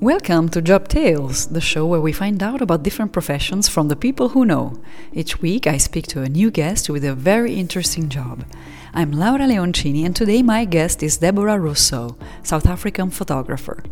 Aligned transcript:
Welcome 0.00 0.48
to 0.50 0.62
Job 0.62 0.88
Tales, 0.88 1.48
the 1.48 1.60
show 1.60 1.84
where 1.84 2.00
we 2.00 2.10
find 2.10 2.42
out 2.42 2.62
about 2.62 2.82
different 2.82 3.12
professions 3.12 3.68
from 3.68 3.88
the 3.88 3.96
people 3.96 4.30
who 4.30 4.46
know. 4.46 4.80
Each 5.12 5.42
week 5.42 5.66
I 5.66 5.76
speak 5.76 6.06
to 6.06 6.22
a 6.22 6.28
new 6.30 6.50
guest 6.50 6.88
with 6.88 7.04
a 7.04 7.14
very 7.14 7.56
interesting 7.56 8.08
job. 8.08 8.46
I'm 8.92 9.12
Laura 9.12 9.46
Leoncini, 9.46 10.04
and 10.04 10.16
today 10.16 10.42
my 10.42 10.64
guest 10.64 11.00
is 11.04 11.18
Deborah 11.18 11.58
Rossouw, 11.58 12.16
South 12.42 12.66
African 12.66 13.08
photographer. 13.10 13.84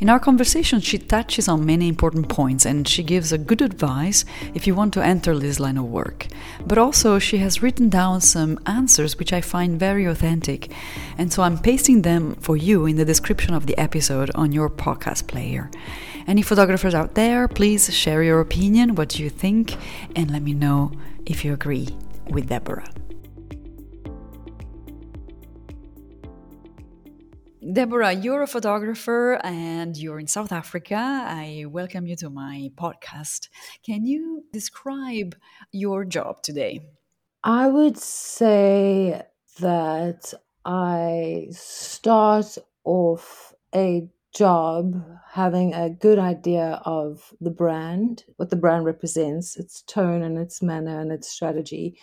In 0.00 0.08
our 0.08 0.18
conversation, 0.18 0.80
she 0.80 0.96
touches 0.96 1.46
on 1.46 1.66
many 1.66 1.88
important 1.88 2.30
points 2.30 2.64
and 2.64 2.88
she 2.88 3.02
gives 3.02 3.32
a 3.32 3.38
good 3.38 3.60
advice 3.60 4.24
if 4.54 4.66
you 4.66 4.74
want 4.74 4.94
to 4.94 5.04
enter 5.04 5.38
this 5.38 5.60
line 5.60 5.76
of 5.76 5.84
work. 5.84 6.28
But 6.66 6.78
also, 6.78 7.18
she 7.18 7.36
has 7.38 7.62
written 7.62 7.90
down 7.90 8.22
some 8.22 8.58
answers 8.64 9.18
which 9.18 9.30
I 9.30 9.42
find 9.42 9.78
very 9.78 10.06
authentic, 10.06 10.72
and 11.18 11.30
so 11.30 11.42
I'm 11.42 11.58
pasting 11.58 12.00
them 12.00 12.34
for 12.36 12.56
you 12.56 12.86
in 12.86 12.96
the 12.96 13.04
description 13.04 13.52
of 13.52 13.66
the 13.66 13.76
episode 13.76 14.30
on 14.34 14.52
your 14.52 14.70
podcast 14.70 15.26
player. 15.26 15.70
Any 16.26 16.40
photographers 16.40 16.94
out 16.94 17.14
there, 17.14 17.46
please 17.46 17.94
share 17.94 18.22
your 18.22 18.40
opinion, 18.40 18.94
what 18.94 19.18
you 19.18 19.28
think, 19.28 19.76
and 20.16 20.30
let 20.30 20.40
me 20.40 20.54
know 20.54 20.92
if 21.26 21.44
you 21.44 21.52
agree 21.52 21.88
with 22.30 22.48
Deborah. 22.48 22.88
Deborah, 27.72 28.12
you're 28.12 28.42
a 28.42 28.46
photographer 28.46 29.40
and 29.42 29.96
you're 29.96 30.20
in 30.20 30.26
South 30.26 30.52
Africa. 30.52 30.94
I 30.94 31.64
welcome 31.66 32.06
you 32.06 32.14
to 32.16 32.30
my 32.30 32.70
podcast. 32.76 33.48
Can 33.84 34.06
you 34.06 34.44
describe 34.52 35.34
your 35.72 36.04
job 36.04 36.42
today? 36.42 36.80
I 37.42 37.66
would 37.68 37.96
say 37.98 39.22
that 39.58 40.34
I 40.64 41.48
start 41.50 42.58
off 42.84 43.54
a 43.74 44.08
job 44.34 45.02
having 45.32 45.74
a 45.74 45.90
good 45.90 46.18
idea 46.18 46.80
of 46.84 47.32
the 47.40 47.50
brand, 47.50 48.24
what 48.36 48.50
the 48.50 48.56
brand 48.56 48.84
represents, 48.84 49.56
its 49.56 49.82
tone 49.82 50.22
and 50.22 50.38
its 50.38 50.62
manner 50.62 51.00
and 51.00 51.10
its 51.10 51.28
strategy. 51.28 51.98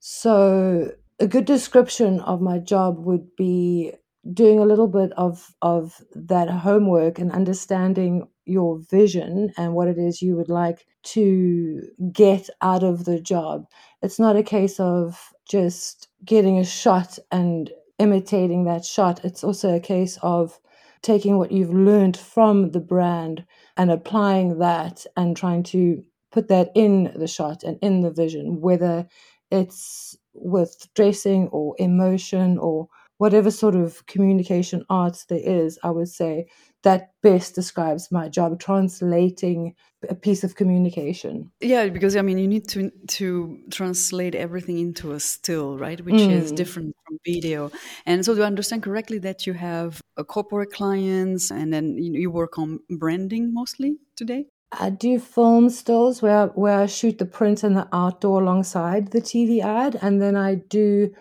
So, 0.00 0.92
a 1.18 1.26
good 1.26 1.46
description 1.46 2.20
of 2.20 2.42
my 2.42 2.58
job 2.58 2.98
would 2.98 3.34
be 3.36 3.94
doing 4.32 4.58
a 4.58 4.64
little 4.64 4.88
bit 4.88 5.12
of 5.16 5.54
of 5.62 6.02
that 6.14 6.48
homework 6.48 7.18
and 7.18 7.32
understanding 7.32 8.28
your 8.44 8.78
vision 8.90 9.52
and 9.56 9.74
what 9.74 9.88
it 9.88 9.98
is 9.98 10.22
you 10.22 10.36
would 10.36 10.48
like 10.48 10.86
to 11.02 11.82
get 12.12 12.48
out 12.62 12.82
of 12.82 13.04
the 13.04 13.20
job. 13.20 13.66
It's 14.02 14.18
not 14.18 14.36
a 14.36 14.42
case 14.42 14.78
of 14.80 15.32
just 15.48 16.08
getting 16.24 16.58
a 16.58 16.64
shot 16.64 17.18
and 17.30 17.70
imitating 17.98 18.64
that 18.64 18.84
shot. 18.84 19.24
It's 19.24 19.44
also 19.44 19.74
a 19.74 19.80
case 19.80 20.18
of 20.22 20.58
taking 21.02 21.38
what 21.38 21.52
you've 21.52 21.72
learned 21.72 22.16
from 22.16 22.70
the 22.72 22.80
brand 22.80 23.44
and 23.76 23.90
applying 23.90 24.58
that 24.58 25.06
and 25.16 25.36
trying 25.36 25.62
to 25.62 26.02
put 26.32 26.48
that 26.48 26.70
in 26.74 27.12
the 27.14 27.28
shot 27.28 27.62
and 27.62 27.78
in 27.82 28.00
the 28.00 28.10
vision, 28.10 28.60
whether 28.60 29.06
it's 29.50 30.16
with 30.34 30.88
dressing 30.94 31.48
or 31.48 31.74
emotion 31.78 32.58
or 32.58 32.88
whatever 33.18 33.50
sort 33.50 33.74
of 33.74 34.04
communication 34.06 34.84
arts 34.90 35.24
there 35.24 35.40
is, 35.42 35.78
I 35.82 35.90
would 35.90 36.08
say 36.08 36.46
that 36.82 37.10
best 37.22 37.54
describes 37.54 38.12
my 38.12 38.28
job 38.28 38.60
translating 38.60 39.74
a 40.08 40.14
piece 40.14 40.44
of 40.44 40.54
communication. 40.54 41.50
Yeah, 41.60 41.88
because 41.88 42.14
I 42.16 42.22
mean, 42.22 42.38
you 42.38 42.46
need 42.46 42.68
to 42.68 42.90
to 43.08 43.58
translate 43.70 44.34
everything 44.34 44.78
into 44.78 45.12
a 45.12 45.20
still, 45.20 45.78
right, 45.78 46.00
which 46.04 46.14
mm. 46.14 46.30
is 46.30 46.52
different 46.52 46.94
from 47.06 47.18
video. 47.24 47.70
And 48.04 48.24
so, 48.24 48.34
to 48.34 48.44
understand 48.44 48.82
correctly, 48.82 49.18
that 49.18 49.46
you 49.46 49.54
have 49.54 50.00
a 50.16 50.24
corporate 50.24 50.72
clients, 50.72 51.50
and 51.50 51.72
then 51.72 51.96
you 51.98 52.30
work 52.30 52.58
on 52.58 52.80
branding 52.88 53.52
mostly 53.52 53.96
today. 54.14 54.46
I 54.72 54.90
do 54.90 55.18
film 55.18 55.70
stills 55.70 56.22
where 56.22 56.48
where 56.48 56.80
I 56.80 56.86
shoot 56.86 57.18
the 57.18 57.26
print 57.26 57.62
and 57.62 57.76
the 57.76 57.88
outdoor 57.92 58.42
alongside 58.42 59.10
the 59.10 59.20
TV 59.20 59.60
ad, 59.62 59.98
and 60.02 60.20
then 60.20 60.36
I 60.36 60.56
do 60.56 61.14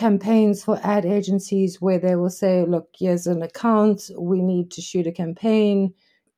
campaigns 0.00 0.64
for 0.64 0.80
ad 0.82 1.04
agencies 1.04 1.78
where 1.78 1.98
they 1.98 2.16
will 2.16 2.30
say, 2.30 2.64
look, 2.64 2.88
here's 2.98 3.26
an 3.26 3.42
account, 3.42 4.10
we 4.18 4.40
need 4.40 4.70
to 4.70 4.80
shoot 4.80 5.06
a 5.06 5.12
campaign, 5.12 5.92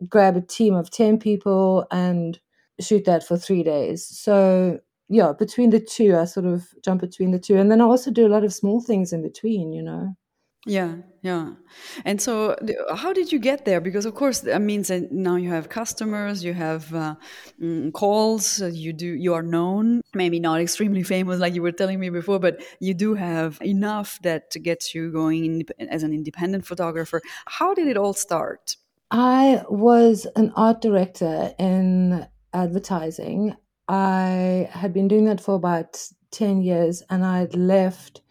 grab 0.08 0.36
a 0.36 0.40
team 0.40 0.74
of 0.74 0.90
10 0.90 1.18
people 1.20 1.86
and 1.92 2.40
shoot 2.80 3.04
that 3.04 3.22
for 3.22 3.38
three 3.38 3.62
days. 3.62 4.04
So, 4.04 4.80
yeah, 5.08 5.32
between 5.38 5.70
the 5.70 5.78
two, 5.78 6.16
I 6.16 6.24
sort 6.24 6.46
of 6.46 6.66
jump 6.84 7.02
between 7.02 7.30
the 7.30 7.38
two. 7.38 7.56
And 7.56 7.70
then 7.70 7.80
I 7.80 7.84
also 7.84 8.10
do 8.10 8.26
a 8.26 8.34
lot 8.34 8.42
of 8.42 8.52
small 8.52 8.80
things 8.80 9.12
in 9.12 9.22
between, 9.22 9.72
you 9.72 9.82
know. 9.82 10.16
Yeah, 10.64 10.98
yeah. 11.22 11.54
And 12.04 12.22
so, 12.22 12.56
how 12.94 13.12
did 13.12 13.32
you 13.32 13.40
get 13.40 13.64
there? 13.64 13.80
Because 13.80 14.06
of 14.06 14.14
course, 14.14 14.40
that 14.40 14.62
means 14.62 14.88
that 14.88 15.10
now 15.10 15.34
you 15.34 15.50
have 15.50 15.68
customers, 15.68 16.44
you 16.44 16.54
have 16.54 16.94
uh, 16.94 17.16
mm, 17.60 17.92
calls, 17.92 18.62
uh, 18.62 18.66
you 18.66 18.92
do, 18.92 19.06
you 19.06 19.34
are 19.34 19.42
known. 19.42 20.02
Maybe 20.14 20.38
not 20.38 20.60
extremely 20.60 21.02
famous, 21.14 21.40
like 21.40 21.54
you 21.54 21.62
were 21.62 21.72
telling 21.72 21.98
me 21.98 22.10
before, 22.10 22.38
but 22.38 22.62
you 22.78 22.94
do 22.94 23.14
have 23.14 23.58
enough 23.60 24.20
that 24.22 24.52
gets 24.62 24.94
you 24.94 25.10
going 25.10 25.64
as 25.90 26.04
an 26.04 26.12
independent 26.12 26.64
photographer. 26.64 27.20
How 27.46 27.74
did 27.74 27.88
it 27.88 27.96
all 27.96 28.12
start? 28.12 28.76
I 29.10 29.64
was 29.68 30.28
an 30.36 30.52
art 30.54 30.80
director 30.80 31.52
in 31.58 32.24
advertising. 32.52 33.56
I 33.88 34.68
had 34.70 34.92
been 34.92 35.08
doing 35.08 35.24
that 35.24 35.40
for 35.40 35.56
about 35.56 36.00
ten 36.30 36.62
years, 36.62 37.02
and 37.10 37.26
I 37.26 37.40
had 37.40 37.56
left 37.56 38.22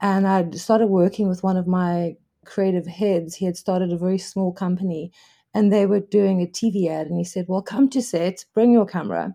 and 0.00 0.26
I 0.26 0.50
started 0.50 0.86
working 0.86 1.28
with 1.28 1.42
one 1.42 1.56
of 1.56 1.66
my 1.66 2.16
creative 2.44 2.86
heads. 2.86 3.34
He 3.34 3.44
had 3.44 3.56
started 3.56 3.92
a 3.92 3.98
very 3.98 4.18
small 4.18 4.52
company 4.52 5.12
and 5.54 5.72
they 5.72 5.86
were 5.86 6.00
doing 6.00 6.40
a 6.40 6.46
TV 6.46 6.88
ad. 6.88 7.08
And 7.08 7.18
he 7.18 7.24
said, 7.24 7.46
Well, 7.48 7.62
come 7.62 7.88
to 7.90 8.02
set, 8.02 8.44
bring 8.54 8.72
your 8.72 8.86
camera. 8.86 9.34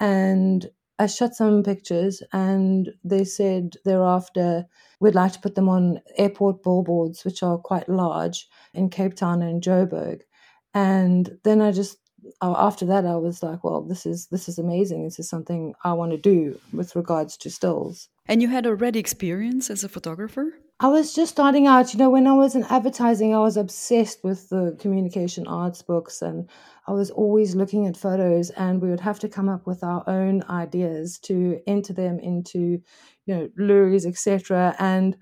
And 0.00 0.68
I 0.98 1.06
shot 1.06 1.34
some 1.34 1.62
pictures 1.62 2.22
and 2.32 2.90
they 3.04 3.24
said 3.24 3.74
thereafter, 3.84 4.66
we'd 5.00 5.14
like 5.14 5.32
to 5.32 5.40
put 5.40 5.54
them 5.54 5.68
on 5.68 6.00
airport 6.16 6.62
billboards, 6.62 7.24
which 7.24 7.42
are 7.42 7.58
quite 7.58 7.88
large 7.88 8.48
in 8.74 8.90
Cape 8.90 9.14
Town 9.14 9.42
and 9.42 9.62
Joburg. 9.62 10.22
And 10.74 11.38
then 11.44 11.60
I 11.60 11.72
just 11.72 11.98
after 12.42 12.84
that 12.86 13.04
i 13.06 13.16
was 13.16 13.42
like 13.42 13.62
well 13.64 13.82
this 13.82 14.06
is 14.06 14.26
this 14.26 14.48
is 14.48 14.58
amazing. 14.58 15.04
This 15.04 15.18
is 15.18 15.28
something 15.28 15.74
i 15.84 15.92
want 15.92 16.12
to 16.12 16.18
do 16.18 16.58
with 16.72 16.94
regards 16.96 17.36
to 17.38 17.50
stills. 17.50 18.08
And 18.26 18.42
you 18.42 18.48
had 18.48 18.66
already 18.66 18.98
experience 18.98 19.70
as 19.70 19.84
a 19.84 19.88
photographer? 19.88 20.52
I 20.80 20.88
was 20.88 21.14
just 21.14 21.32
starting 21.32 21.66
out 21.66 21.92
you 21.92 21.98
know 21.98 22.10
when 22.10 22.26
i 22.26 22.32
was 22.32 22.54
in 22.54 22.64
advertising 22.64 23.34
i 23.34 23.40
was 23.40 23.56
obsessed 23.56 24.22
with 24.22 24.48
the 24.48 24.76
communication 24.78 25.46
arts 25.46 25.82
books 25.82 26.22
and 26.22 26.48
i 26.86 26.92
was 26.92 27.10
always 27.10 27.56
looking 27.56 27.86
at 27.88 27.96
photos 27.96 28.50
and 28.50 28.80
we 28.80 28.88
would 28.88 29.00
have 29.00 29.18
to 29.20 29.28
come 29.28 29.48
up 29.48 29.66
with 29.66 29.82
our 29.82 30.04
own 30.08 30.44
ideas 30.48 31.18
to 31.18 31.60
enter 31.66 31.92
them 31.92 32.20
into 32.20 32.80
you 33.26 33.34
know 33.34 33.48
Loeries 33.58 34.06
etc 34.06 34.76
and 34.78 35.16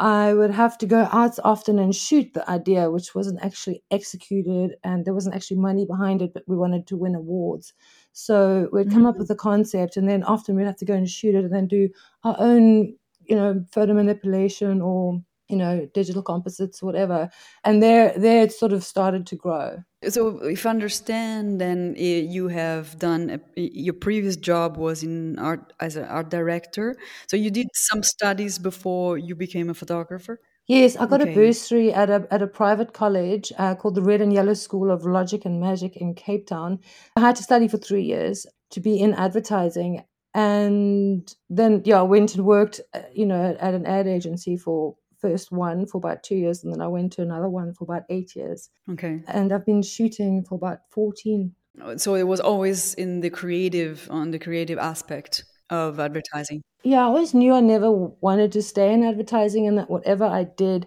I 0.00 0.32
would 0.32 0.52
have 0.52 0.78
to 0.78 0.86
go 0.86 1.08
out 1.10 1.38
often 1.42 1.78
and 1.78 1.94
shoot 1.94 2.32
the 2.32 2.48
idea, 2.48 2.90
which 2.90 3.14
wasn't 3.14 3.42
actually 3.44 3.82
executed 3.90 4.76
and 4.84 5.04
there 5.04 5.14
wasn't 5.14 5.34
actually 5.34 5.56
money 5.56 5.86
behind 5.86 6.22
it, 6.22 6.32
but 6.32 6.44
we 6.46 6.56
wanted 6.56 6.86
to 6.86 6.96
win 6.96 7.16
awards. 7.16 7.72
So 8.12 8.68
we'd 8.72 8.90
come 8.90 8.98
mm-hmm. 8.98 9.06
up 9.06 9.18
with 9.18 9.30
a 9.30 9.34
concept 9.34 9.96
and 9.96 10.08
then 10.08 10.22
often 10.22 10.54
we'd 10.54 10.66
have 10.66 10.76
to 10.76 10.84
go 10.84 10.94
and 10.94 11.08
shoot 11.08 11.34
it 11.34 11.44
and 11.44 11.52
then 11.52 11.66
do 11.66 11.88
our 12.22 12.36
own, 12.38 12.94
you 13.24 13.34
know, 13.34 13.64
photo 13.72 13.92
manipulation 13.92 14.80
or 14.80 15.20
you 15.48 15.56
know 15.56 15.88
digital 15.94 16.22
composites 16.22 16.82
whatever 16.82 17.28
and 17.64 17.82
there 17.82 18.12
there 18.16 18.42
it 18.42 18.52
sort 18.52 18.72
of 18.72 18.84
started 18.84 19.26
to 19.26 19.36
grow. 19.36 19.82
So 20.08 20.38
if 20.44 20.64
i 20.66 20.70
understand 20.70 21.60
then 21.60 21.94
eh, 21.96 22.20
you 22.20 22.48
have 22.48 22.98
done 22.98 23.30
a, 23.30 23.60
your 23.60 23.94
previous 23.94 24.36
job 24.36 24.76
was 24.76 25.02
in 25.02 25.38
art 25.38 25.72
as 25.80 25.96
an 25.96 26.04
art 26.04 26.30
director. 26.30 26.96
So 27.28 27.36
you 27.36 27.50
did 27.50 27.68
some 27.74 28.02
studies 28.02 28.58
before 28.58 29.18
you 29.18 29.34
became 29.34 29.70
a 29.70 29.74
photographer? 29.74 30.40
Yes 30.66 30.96
i 30.96 31.06
got 31.06 31.22
okay. 31.22 31.32
a 31.32 31.34
bursary 31.34 31.92
at 31.92 32.10
a, 32.10 32.26
at 32.30 32.42
a 32.42 32.46
private 32.46 32.92
college 32.92 33.52
uh, 33.58 33.74
called 33.74 33.94
the 33.94 34.02
red 34.02 34.20
and 34.20 34.32
yellow 34.32 34.54
school 34.54 34.90
of 34.90 35.04
logic 35.04 35.44
and 35.46 35.60
magic 35.60 35.96
in 35.96 36.14
cape 36.14 36.46
town. 36.46 36.78
I 37.16 37.20
had 37.20 37.36
to 37.36 37.42
study 37.42 37.68
for 37.68 37.78
three 37.78 38.04
years 38.04 38.46
to 38.70 38.80
be 38.80 39.00
in 39.00 39.14
advertising 39.14 40.04
and 40.34 41.34
then 41.48 41.82
yeah 41.84 42.00
i 42.00 42.02
went 42.02 42.34
and 42.34 42.44
worked 42.44 42.80
uh, 42.94 43.00
you 43.12 43.26
know 43.26 43.56
at 43.58 43.74
an 43.74 43.86
ad 43.86 44.06
agency 44.06 44.56
for 44.56 44.94
first 45.20 45.52
one 45.52 45.86
for 45.86 45.98
about 45.98 46.22
two 46.22 46.36
years 46.36 46.64
and 46.64 46.72
then 46.72 46.80
I 46.80 46.88
went 46.88 47.12
to 47.14 47.22
another 47.22 47.48
one 47.48 47.74
for 47.74 47.84
about 47.84 48.04
eight 48.08 48.34
years. 48.36 48.70
Okay. 48.90 49.22
And 49.26 49.52
I've 49.52 49.66
been 49.66 49.82
shooting 49.82 50.44
for 50.44 50.54
about 50.54 50.80
14. 50.90 51.54
So 51.96 52.14
it 52.14 52.24
was 52.24 52.40
always 52.40 52.94
in 52.94 53.20
the 53.20 53.30
creative, 53.30 54.08
on 54.10 54.30
the 54.30 54.38
creative 54.38 54.78
aspect 54.78 55.44
of 55.70 56.00
advertising. 56.00 56.62
Yeah, 56.82 57.00
I 57.00 57.04
always 57.04 57.34
knew 57.34 57.52
I 57.54 57.60
never 57.60 57.90
wanted 57.90 58.52
to 58.52 58.62
stay 58.62 58.92
in 58.92 59.04
advertising 59.04 59.66
and 59.66 59.78
that 59.78 59.90
whatever 59.90 60.24
I 60.24 60.44
did 60.44 60.86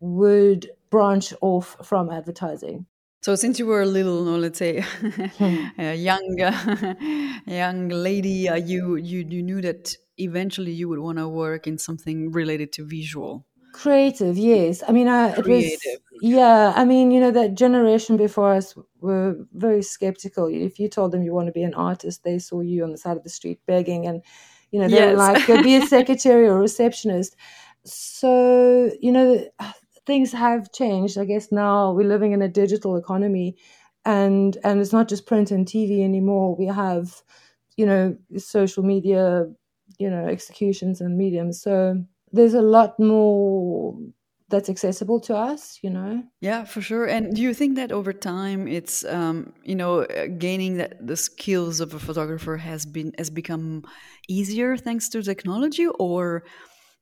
would 0.00 0.70
branch 0.90 1.32
off 1.40 1.76
from 1.82 2.10
advertising. 2.10 2.86
So 3.22 3.36
since 3.36 3.58
you 3.58 3.66
were 3.66 3.82
a 3.82 3.86
little, 3.86 4.24
no, 4.24 4.36
let's 4.36 4.58
say, 4.58 4.80
hmm. 4.80 5.66
a 5.78 5.94
young, 5.94 6.36
young 7.46 7.88
lady, 7.88 8.48
uh, 8.48 8.56
you 8.56 8.96
you 8.96 9.24
you 9.28 9.42
knew 9.42 9.60
that 9.60 9.94
eventually 10.18 10.72
you 10.72 10.88
would 10.88 10.98
want 10.98 11.18
to 11.18 11.28
work 11.28 11.66
in 11.68 11.78
something 11.78 12.32
related 12.32 12.72
to 12.72 12.84
visual 12.84 13.46
creative 13.72 14.36
yes. 14.38 14.82
I 14.86 14.92
mean 14.92 15.08
I, 15.08 15.30
it 15.38 15.46
was 15.46 15.76
yeah 16.20 16.72
i 16.76 16.84
mean 16.84 17.10
you 17.10 17.18
know 17.18 17.32
that 17.32 17.54
generation 17.54 18.16
before 18.16 18.52
us 18.54 18.74
were 19.00 19.36
very 19.54 19.82
skeptical. 19.82 20.46
If 20.46 20.78
you 20.78 20.88
told 20.88 21.12
them 21.12 21.22
you 21.22 21.32
want 21.34 21.46
to 21.48 21.52
be 21.52 21.62
an 21.64 21.74
artist 21.74 22.22
they 22.24 22.38
saw 22.38 22.60
you 22.60 22.84
on 22.84 22.92
the 22.92 22.98
side 22.98 23.16
of 23.16 23.22
the 23.24 23.30
street 23.30 23.60
begging 23.66 24.06
and 24.06 24.22
you 24.70 24.80
know 24.80 24.88
they 24.88 24.96
yes. 24.96 25.12
were 25.12 25.16
like 25.16 25.46
go 25.46 25.62
be 25.62 25.76
a 25.76 25.86
secretary 25.96 26.46
or 26.48 26.58
receptionist. 26.60 27.36
So 27.84 28.90
you 29.00 29.12
know 29.12 29.48
things 30.06 30.32
have 30.32 30.72
changed 30.72 31.18
i 31.18 31.24
guess 31.24 31.50
now. 31.52 31.92
We're 31.92 32.08
living 32.08 32.32
in 32.32 32.42
a 32.42 32.48
digital 32.48 32.96
economy 32.96 33.56
and 34.04 34.56
and 34.64 34.80
it's 34.80 34.92
not 34.92 35.08
just 35.08 35.26
print 35.26 35.50
and 35.50 35.66
tv 35.66 36.02
anymore. 36.04 36.56
We 36.56 36.66
have 36.66 37.22
you 37.76 37.86
know 37.86 38.16
social 38.36 38.82
media 38.84 39.46
you 39.98 40.10
know 40.10 40.26
executions 40.26 41.00
and 41.00 41.16
mediums. 41.18 41.60
So 41.62 42.04
there's 42.32 42.54
a 42.54 42.62
lot 42.62 42.98
more 42.98 43.96
that's 44.48 44.68
accessible 44.68 45.18
to 45.18 45.34
us 45.34 45.78
you 45.82 45.90
know? 45.90 46.22
Yeah 46.40 46.64
for 46.64 46.80
sure. 46.82 47.06
And 47.06 47.34
do 47.34 47.40
you 47.40 47.54
think 47.54 47.76
that 47.76 47.90
over 47.90 48.12
time 48.12 48.68
it's 48.68 49.04
um, 49.04 49.54
you 49.64 49.74
know 49.74 50.02
uh, 50.02 50.26
gaining 50.38 50.76
that 50.76 51.06
the 51.06 51.16
skills 51.16 51.80
of 51.80 51.94
a 51.94 51.98
photographer 51.98 52.56
has 52.56 52.84
been 52.84 53.12
has 53.18 53.30
become 53.30 53.84
easier 54.28 54.76
thanks 54.76 55.08
to 55.10 55.22
technology? 55.22 55.86
Or 55.86 56.44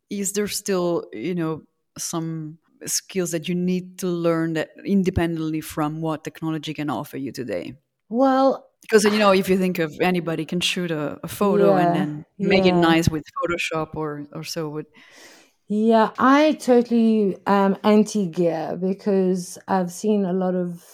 is 0.09 0.33
there 0.33 0.49
still 0.49 1.05
you 1.13 1.35
know 1.35 1.63
some 1.99 2.59
skills 2.87 3.33
that 3.33 3.49
you 3.49 3.55
need 3.55 3.99
to 3.99 4.07
learn 4.07 4.55
that 4.55 4.71
independently 4.87 5.61
from 5.61 6.01
what 6.01 6.25
technology 6.25 6.73
can 6.73 6.89
offer 6.89 7.17
you 7.17 7.33
today? 7.33 7.75
Well 8.09 8.70
because 8.83 9.05
you 9.05 9.19
know 9.19 9.33
if 9.33 9.49
you 9.49 9.57
think 9.59 9.79
of 9.79 9.93
anybody 10.01 10.45
can 10.45 10.61
shoot 10.61 10.91
a, 10.91 11.19
a 11.23 11.29
photo 11.29 11.77
yeah, 11.77 11.87
and 11.87 11.97
then 11.97 12.27
make 12.39 12.65
yeah. 12.65 12.75
it 12.75 12.77
nice 12.77 13.09
with 13.09 13.25
photoshop 13.39 13.91
or 13.95 14.27
or 14.33 14.45
so 14.45 14.69
would 14.69 14.87
yeah 15.69 16.11
i 16.19 16.53
totally 16.53 17.37
am 17.47 17.77
anti 17.85 18.27
gear 18.27 18.77
because 18.81 19.59
i've 19.69 19.93
seen 19.93 20.25
a 20.25 20.33
lot 20.33 20.55
of 20.55 20.85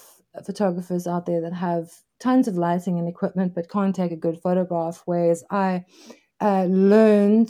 photographers 0.45 1.07
out 1.07 1.25
there 1.25 1.41
that 1.41 1.53
have 1.53 1.89
tons 2.19 2.47
of 2.47 2.55
lighting 2.55 2.99
and 2.99 3.07
equipment 3.07 3.53
but 3.55 3.69
can't 3.69 3.95
take 3.95 4.11
a 4.11 4.15
good 4.15 4.39
photograph 4.39 5.01
whereas 5.05 5.43
i 5.49 5.83
uh, 6.39 6.65
learned 6.65 7.49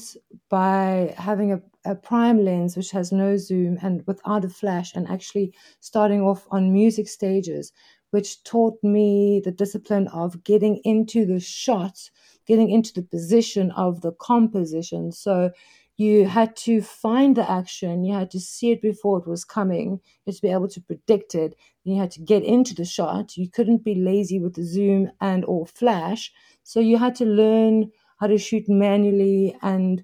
by 0.49 1.13
having 1.17 1.51
a, 1.51 1.61
a 1.83 1.95
prime 1.95 2.43
lens 2.43 2.77
which 2.77 2.91
has 2.91 3.11
no 3.11 3.35
zoom 3.35 3.77
and 3.81 4.01
without 4.07 4.45
a 4.45 4.49
flash 4.49 4.95
and 4.95 5.07
actually 5.09 5.53
starting 5.81 6.21
off 6.21 6.47
on 6.51 6.71
music 6.71 7.07
stages 7.07 7.73
which 8.12 8.44
taught 8.44 8.81
me 8.83 9.42
the 9.44 9.51
discipline 9.51 10.07
of 10.09 10.44
getting 10.44 10.77
into 10.83 11.25
the 11.25 11.39
shot, 11.39 12.09
getting 12.45 12.69
into 12.69 12.94
the 12.94 13.01
position 13.04 13.71
of 13.71 14.01
the 14.01 14.12
composition. 14.13 15.12
So 15.12 15.51
you 15.98 16.27
had 16.27 16.56
to 16.56 16.81
find 16.81 17.36
the 17.36 17.50
action, 17.50 18.04
you 18.04 18.13
had 18.13 18.30
to 18.31 18.39
see 18.39 18.71
it 18.71 18.81
before 18.81 19.18
it 19.18 19.27
was 19.27 19.44
coming, 19.44 19.94
you 19.94 20.00
had 20.27 20.36
to 20.36 20.42
be 20.42 20.50
able 20.51 20.68
to 20.68 20.81
predict 20.81 21.33
it, 21.33 21.56
you 21.83 21.98
had 21.98 22.12
to 22.12 22.21
get 22.21 22.44
into 22.44 22.75
the 22.75 22.86
shot. 22.86 23.36
You 23.36 23.50
couldn't 23.50 23.83
be 23.83 23.95
lazy 23.95 24.39
with 24.39 24.56
the 24.56 24.63
zoom 24.63 25.09
and 25.19 25.44
or 25.45 25.65
flash. 25.65 26.31
So 26.63 26.80
you 26.80 26.98
had 26.98 27.15
to 27.15 27.25
learn 27.25 27.92
how 28.19 28.27
to 28.27 28.38
shoot 28.38 28.68
manually 28.69 29.56
and 29.62 30.04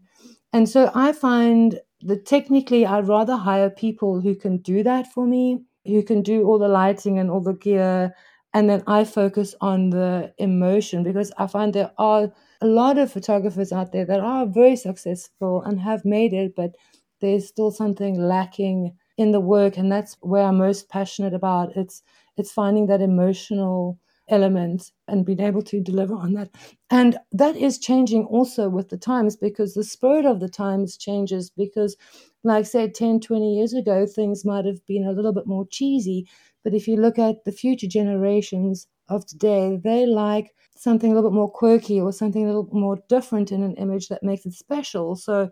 and 0.52 0.70
so 0.70 0.92
I 0.94 1.14
find 1.14 1.80
that 2.02 2.26
technically 2.26 2.86
I'd 2.86 3.08
rather 3.08 3.36
hire 3.36 3.70
people 3.70 4.22
who 4.22 4.36
can 4.36 4.58
do 4.58 4.84
that 4.84 5.12
for 5.12 5.26
me 5.26 5.64
who 5.86 6.04
can 6.04 6.22
do 6.22 6.46
all 6.46 6.58
the 6.60 6.68
lighting 6.68 7.20
and 7.20 7.30
all 7.30 7.42
the 7.42 7.54
gear 7.54 8.14
and 8.54 8.70
then 8.70 8.84
I 8.86 9.04
focus 9.04 9.56
on 9.62 9.90
the 9.90 10.34
emotion 10.38 11.04
because 11.04 11.32
I 11.38 11.48
find 11.48 11.74
there 11.74 11.92
are 11.98 12.32
a 12.62 12.68
lot 12.68 12.98
of 12.98 13.12
photographers 13.12 13.72
out 13.72 13.92
there 13.92 14.06
that 14.06 14.20
are 14.20 14.46
very 14.46 14.76
successful 14.76 15.62
and 15.64 15.80
have 15.82 16.06
made 16.06 16.34
it, 16.34 16.56
but 16.56 16.76
there's 17.20 17.48
still 17.48 17.72
something 17.72 18.20
lacking 18.20 18.96
in 19.18 19.32
the 19.32 19.40
work, 19.40 19.78
and 19.78 19.92
that's 19.92 20.18
where 20.22 20.44
I'm 20.44 20.58
most 20.58 20.90
passionate 20.90 21.34
about. 21.34 21.76
It's 21.76 22.02
it's 22.38 22.52
finding 22.52 22.88
that 22.88 23.02
emotional 23.02 24.00
element 24.30 24.92
and 25.08 25.26
being 25.26 25.40
able 25.42 25.62
to 25.62 25.82
deliver 25.82 26.16
on 26.16 26.34
that. 26.34 26.50
And 26.90 27.18
that 27.32 27.56
is 27.56 27.78
changing 27.78 28.26
also 28.26 28.70
with 28.70 28.90
the 28.90 28.98
times 28.98 29.36
because 29.36 29.74
the 29.74 29.84
spirit 29.84 30.26
of 30.26 30.40
the 30.40 30.50
times 30.50 30.98
changes 30.98 31.50
because 31.52 31.96
like 32.44 32.60
I 32.60 32.64
said 32.64 32.94
10, 32.94 33.22
20 33.22 33.56
years 33.56 33.74
ago, 33.74 34.06
things 34.06 34.44
might 34.44 34.66
have 34.66 34.86
been 34.86 35.06
a 35.06 35.12
little 35.12 35.34
bit 35.34 35.48
more 35.48 35.66
cheesy. 35.70 36.28
But 36.64 36.74
if 36.74 36.88
you 36.88 36.98
look 36.98 37.18
at 37.18 37.44
the 37.46 37.52
future 37.52 37.88
generations 37.88 38.88
of 39.10 39.26
today, 39.26 39.80
they 39.82 40.06
like 40.06 40.54
something 40.76 41.12
a 41.12 41.16
little 41.16 41.30
bit 41.30 41.36
more 41.36 41.52
quirky 41.52 42.02
or 42.02 42.12
something 42.12 42.44
a 42.44 42.48
little 42.48 42.68
more 42.72 43.00
different 43.08 43.52
in 43.52 43.64
an 43.64 43.76
image 43.76 44.10
that 44.10 44.24
makes 44.24 44.46
it 44.46 44.54
special. 44.54 45.16
So, 45.16 45.50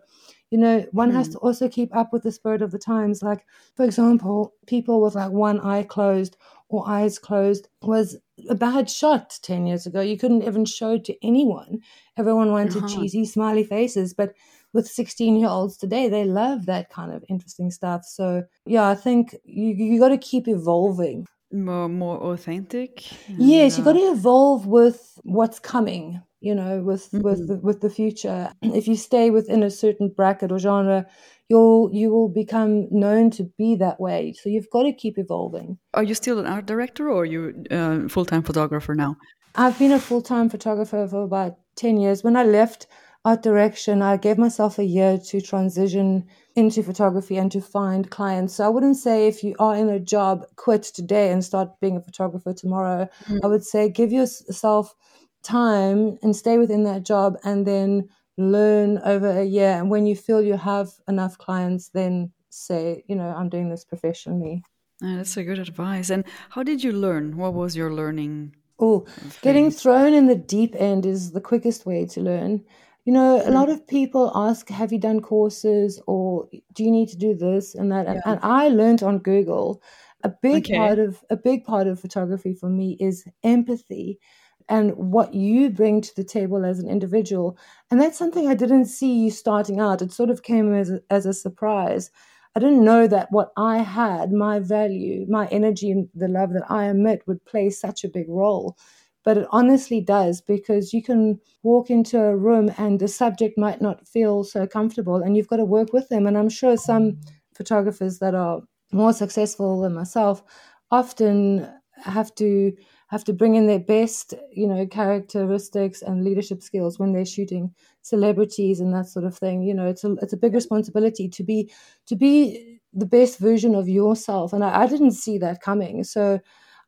you 0.50 0.58
know, 0.58 0.84
one 0.92 1.10
hmm. 1.10 1.16
has 1.16 1.28
to 1.30 1.38
also 1.38 1.68
keep 1.68 1.94
up 1.94 2.12
with 2.12 2.22
the 2.22 2.32
spirit 2.32 2.60
of 2.60 2.70
the 2.70 2.78
times. 2.78 3.22
Like, 3.22 3.46
for 3.74 3.84
example, 3.84 4.54
people 4.66 5.00
with 5.00 5.14
like 5.14 5.30
one 5.30 5.60
eye 5.60 5.84
closed 5.84 6.36
or 6.68 6.86
eyes 6.86 7.18
closed 7.18 7.68
was 7.82 8.16
a 8.48 8.54
bad 8.54 8.90
shot 8.90 9.38
10 9.42 9.66
years 9.66 9.86
ago. 9.86 10.00
You 10.00 10.18
couldn't 10.18 10.42
even 10.42 10.64
show 10.64 10.94
it 10.94 11.04
to 11.06 11.26
anyone. 11.26 11.80
Everyone 12.16 12.50
wanted 12.50 12.76
uh-huh. 12.76 12.88
cheesy, 12.88 13.24
smiley 13.24 13.64
faces. 13.64 14.12
But 14.12 14.34
with 14.72 14.86
16 14.86 15.36
year 15.36 15.48
olds 15.48 15.76
today, 15.76 16.08
they 16.08 16.24
love 16.24 16.66
that 16.66 16.90
kind 16.90 17.12
of 17.12 17.24
interesting 17.28 17.70
stuff. 17.70 18.04
So, 18.04 18.44
yeah, 18.66 18.88
I 18.88 18.94
think 18.94 19.34
you, 19.44 19.74
you 19.74 20.00
got 20.00 20.08
to 20.08 20.18
keep 20.18 20.48
evolving. 20.48 21.26
More, 21.52 21.88
more 21.88 22.18
authentic. 22.32 23.04
Yes, 23.28 23.76
you 23.76 23.84
got 23.84 23.92
to 23.92 24.12
evolve 24.12 24.66
with 24.66 25.18
what's 25.22 25.58
coming. 25.58 26.22
You 26.40 26.56
know, 26.56 26.82
with 26.82 27.08
mm-hmm. 27.12 27.20
with 27.20 27.46
the, 27.46 27.60
with 27.60 27.82
the 27.82 27.90
future. 27.90 28.50
If 28.62 28.88
you 28.88 28.96
stay 28.96 29.30
within 29.30 29.62
a 29.62 29.70
certain 29.70 30.08
bracket 30.08 30.50
or 30.50 30.58
genre, 30.58 31.06
you'll 31.48 31.88
you 31.92 32.10
will 32.10 32.28
become 32.28 32.88
known 32.90 33.30
to 33.32 33.44
be 33.56 33.76
that 33.76 34.00
way. 34.00 34.34
So 34.40 34.48
you've 34.48 34.70
got 34.70 34.82
to 34.82 34.92
keep 34.92 35.18
evolving. 35.18 35.78
Are 35.94 36.02
you 36.02 36.14
still 36.14 36.40
an 36.40 36.46
art 36.46 36.66
director, 36.66 37.08
or 37.08 37.22
are 37.22 37.24
you 37.24 37.64
a 37.70 37.76
uh, 37.76 38.08
full 38.08 38.24
time 38.24 38.42
photographer 38.42 38.94
now? 38.96 39.16
I've 39.54 39.78
been 39.78 39.92
a 39.92 40.00
full 40.00 40.22
time 40.22 40.48
photographer 40.48 41.06
for 41.06 41.22
about 41.22 41.58
ten 41.76 41.96
years. 41.96 42.24
When 42.24 42.36
I 42.36 42.42
left 42.42 42.88
art 43.24 43.42
direction, 43.42 44.02
I 44.02 44.16
gave 44.16 44.38
myself 44.38 44.78
a 44.78 44.84
year 44.84 45.18
to 45.26 45.40
transition 45.40 46.26
into 46.56 46.82
photography 46.82 47.36
and 47.36 47.50
to 47.52 47.60
find 47.60 48.10
clients. 48.10 48.54
So 48.54 48.64
I 48.64 48.68
wouldn't 48.68 48.96
say 48.96 49.28
if 49.28 49.44
you 49.44 49.54
are 49.58 49.76
in 49.76 49.88
a 49.88 50.00
job, 50.00 50.44
quit 50.56 50.82
today 50.82 51.30
and 51.30 51.44
start 51.44 51.80
being 51.80 51.96
a 51.96 52.00
photographer 52.00 52.52
tomorrow. 52.52 53.08
Mm-hmm. 53.24 53.38
I 53.44 53.46
would 53.46 53.64
say 53.64 53.88
give 53.88 54.12
yourself 54.12 54.94
time 55.42 56.18
and 56.22 56.34
stay 56.34 56.58
within 56.58 56.84
that 56.84 57.04
job 57.04 57.36
and 57.44 57.66
then 57.66 58.08
learn 58.36 58.98
over 59.04 59.30
a 59.30 59.44
year. 59.44 59.70
And 59.70 59.90
when 59.90 60.06
you 60.06 60.16
feel 60.16 60.42
you 60.42 60.56
have 60.56 60.88
enough 61.08 61.38
clients, 61.38 61.90
then 61.90 62.32
say, 62.50 63.04
you 63.06 63.14
know, 63.14 63.28
I'm 63.28 63.48
doing 63.48 63.70
this 63.70 63.84
professionally. 63.84 64.62
that's 65.00 65.36
a 65.36 65.44
good 65.44 65.58
advice. 65.58 66.10
And 66.10 66.24
how 66.50 66.62
did 66.62 66.82
you 66.82 66.92
learn? 66.92 67.36
What 67.36 67.54
was 67.54 67.76
your 67.76 67.92
learning? 67.92 68.56
Oh, 68.78 69.06
getting 69.42 69.70
thrown 69.70 70.12
in 70.12 70.26
the 70.26 70.34
deep 70.34 70.74
end 70.76 71.06
is 71.06 71.32
the 71.32 71.40
quickest 71.40 71.86
way 71.86 72.04
to 72.06 72.20
learn. 72.20 72.64
You 73.04 73.12
know, 73.12 73.42
a 73.44 73.50
lot 73.50 73.68
mm. 73.68 73.72
of 73.72 73.86
people 73.86 74.30
ask, 74.34 74.68
Have 74.68 74.92
you 74.92 74.98
done 74.98 75.20
courses 75.20 76.00
or 76.06 76.48
do 76.72 76.84
you 76.84 76.90
need 76.90 77.08
to 77.08 77.16
do 77.16 77.34
this 77.34 77.74
and 77.74 77.90
that? 77.90 78.06
And, 78.06 78.22
yeah. 78.24 78.32
and 78.32 78.40
I 78.42 78.68
learned 78.68 79.02
on 79.02 79.18
Google. 79.18 79.82
A 80.24 80.28
big 80.28 80.66
okay. 80.66 80.76
part 80.76 81.00
of 81.00 81.24
a 81.30 81.36
big 81.36 81.64
part 81.64 81.88
of 81.88 81.98
photography 81.98 82.54
for 82.54 82.68
me 82.68 82.96
is 83.00 83.24
empathy 83.42 84.20
and 84.68 84.92
what 84.96 85.34
you 85.34 85.68
bring 85.68 86.00
to 86.00 86.14
the 86.14 86.22
table 86.22 86.64
as 86.64 86.78
an 86.78 86.88
individual. 86.88 87.58
And 87.90 88.00
that's 88.00 88.18
something 88.18 88.46
I 88.46 88.54
didn't 88.54 88.86
see 88.86 89.12
you 89.12 89.30
starting 89.32 89.80
out. 89.80 90.00
It 90.00 90.12
sort 90.12 90.30
of 90.30 90.44
came 90.44 90.72
as 90.72 90.90
a, 90.90 91.00
as 91.10 91.26
a 91.26 91.32
surprise. 91.32 92.12
I 92.54 92.60
didn't 92.60 92.84
know 92.84 93.06
that 93.06 93.28
what 93.32 93.52
I 93.56 93.78
had, 93.78 94.32
my 94.32 94.60
value, 94.60 95.26
my 95.28 95.46
energy, 95.48 95.90
and 95.90 96.08
the 96.14 96.28
love 96.28 96.52
that 96.52 96.70
I 96.70 96.84
emit 96.84 97.22
would 97.26 97.44
play 97.44 97.70
such 97.70 98.04
a 98.04 98.08
big 98.08 98.28
role 98.28 98.76
but 99.24 99.38
it 99.38 99.46
honestly 99.50 100.00
does 100.00 100.40
because 100.40 100.92
you 100.92 101.02
can 101.02 101.40
walk 101.62 101.90
into 101.90 102.20
a 102.20 102.36
room 102.36 102.70
and 102.78 103.00
the 103.00 103.08
subject 103.08 103.56
might 103.58 103.80
not 103.80 104.06
feel 104.06 104.44
so 104.44 104.66
comfortable 104.66 105.16
and 105.16 105.36
you've 105.36 105.48
got 105.48 105.56
to 105.56 105.64
work 105.64 105.92
with 105.92 106.08
them. 106.08 106.26
And 106.26 106.36
i'm 106.38 106.48
sure 106.48 106.76
some 106.76 107.18
photographers 107.54 108.18
that 108.18 108.34
are 108.34 108.60
more 108.92 109.12
successful 109.12 109.80
than 109.80 109.94
myself 109.94 110.42
often 110.90 111.68
have 111.96 112.34
to 112.36 112.72
have 113.08 113.24
to 113.24 113.32
bring 113.32 113.54
in 113.54 113.66
their 113.66 113.78
best 113.78 114.34
you 114.52 114.66
know 114.66 114.86
characteristics 114.86 116.02
and 116.02 116.24
leadership 116.24 116.62
skills 116.62 116.98
when 116.98 117.12
they're 117.12 117.24
shooting 117.26 117.74
celebrities 118.00 118.80
and 118.80 118.94
that 118.94 119.06
sort 119.06 119.24
of 119.24 119.36
thing. 119.36 119.62
You 119.62 119.74
know 119.74 119.86
it's 119.86 120.04
a 120.04 120.12
it's 120.22 120.32
a 120.32 120.36
big 120.38 120.54
responsibility 120.54 121.28
to 121.28 121.42
be 121.44 121.70
to 122.06 122.16
be 122.16 122.80
the 122.94 123.06
best 123.06 123.38
version 123.38 123.74
of 123.74 123.88
yourself. 123.88 124.52
And 124.52 124.62
I, 124.64 124.82
I 124.82 124.86
didn't 124.86 125.12
see 125.12 125.38
that 125.38 125.62
coming. 125.62 126.04
So 126.04 126.40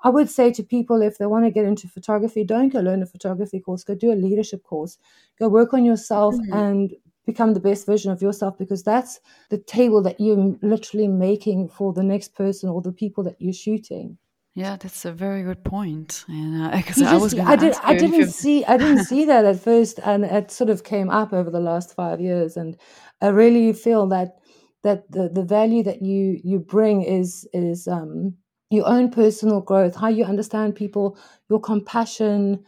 I 0.04 0.11
would 0.11 0.30
say 0.30 0.52
to 0.52 0.62
people 0.62 1.00
if 1.00 1.16
they 1.16 1.26
want 1.26 1.46
to 1.46 1.50
get 1.50 1.64
into 1.64 1.88
photography, 1.88 2.44
don't 2.44 2.68
go 2.68 2.80
learn 2.80 3.02
a 3.02 3.06
photography 3.06 3.58
course, 3.58 3.82
go 3.82 3.94
do 3.94 4.12
a 4.12 4.14
leadership 4.14 4.62
course, 4.62 4.99
go 5.38 5.49
work 5.49 5.73
on 5.73 5.84
yourself 5.84 6.34
mm-hmm. 6.34 6.52
and 6.52 6.92
become 7.25 7.54
the 7.54 7.61
best 7.61 7.87
version 7.87 8.12
of 8.12 8.20
yourself 8.20 8.58
because 8.58 8.82
that's 8.82 9.18
the 9.49 9.56
table 9.56 10.02
that 10.02 10.20
you're 10.20 10.56
literally 10.61 11.08
making 11.08 11.68
for 11.70 11.94
the 11.94 12.02
next 12.02 12.34
person 12.34 12.68
or 12.68 12.82
the 12.82 12.92
people 12.92 13.25
that 13.25 13.37
you're 13.40 13.54
shooting. 13.54 14.18
Yeah, 14.54 14.76
that's 14.76 15.06
a 15.06 15.11
very 15.11 15.42
good 15.42 15.64
point. 15.64 16.25
And 16.28 16.62
uh, 16.62 16.82
I 17.06 17.16
was, 17.16 17.37
I 17.38 17.56
did, 17.56 17.75
I 17.82 17.96
didn't 17.96 18.30
see, 18.30 18.64
I 18.66 18.76
didn't 18.76 19.04
see 19.04 19.25
that 19.25 19.46
at 19.46 19.58
first, 19.58 19.99
and 20.04 20.25
it 20.25 20.50
sort 20.50 20.70
of 20.70 20.84
came 20.84 21.11
up 21.11 21.32
over 21.32 21.50
the 21.50 21.61
last 21.61 21.96
five 21.96 22.20
years. 22.20 22.56
And 22.56 22.76
I 23.20 23.28
really 23.28 23.73
feel 23.73 24.06
that 24.08 24.37
that 24.84 25.11
the, 25.11 25.28
the 25.28 25.42
value 25.42 25.82
that 25.82 26.02
you 26.02 26.38
you 26.44 26.61
bring 26.61 27.02
is 27.02 27.49
is 27.52 27.88
um, 27.88 28.34
your 28.71 28.87
own 28.87 29.11
personal 29.11 29.61
growth, 29.61 29.97
how 29.97 30.09
you 30.09 30.25
understand 30.25 30.75
people, 30.75 31.18
your 31.49 31.61
compassion, 31.61 32.64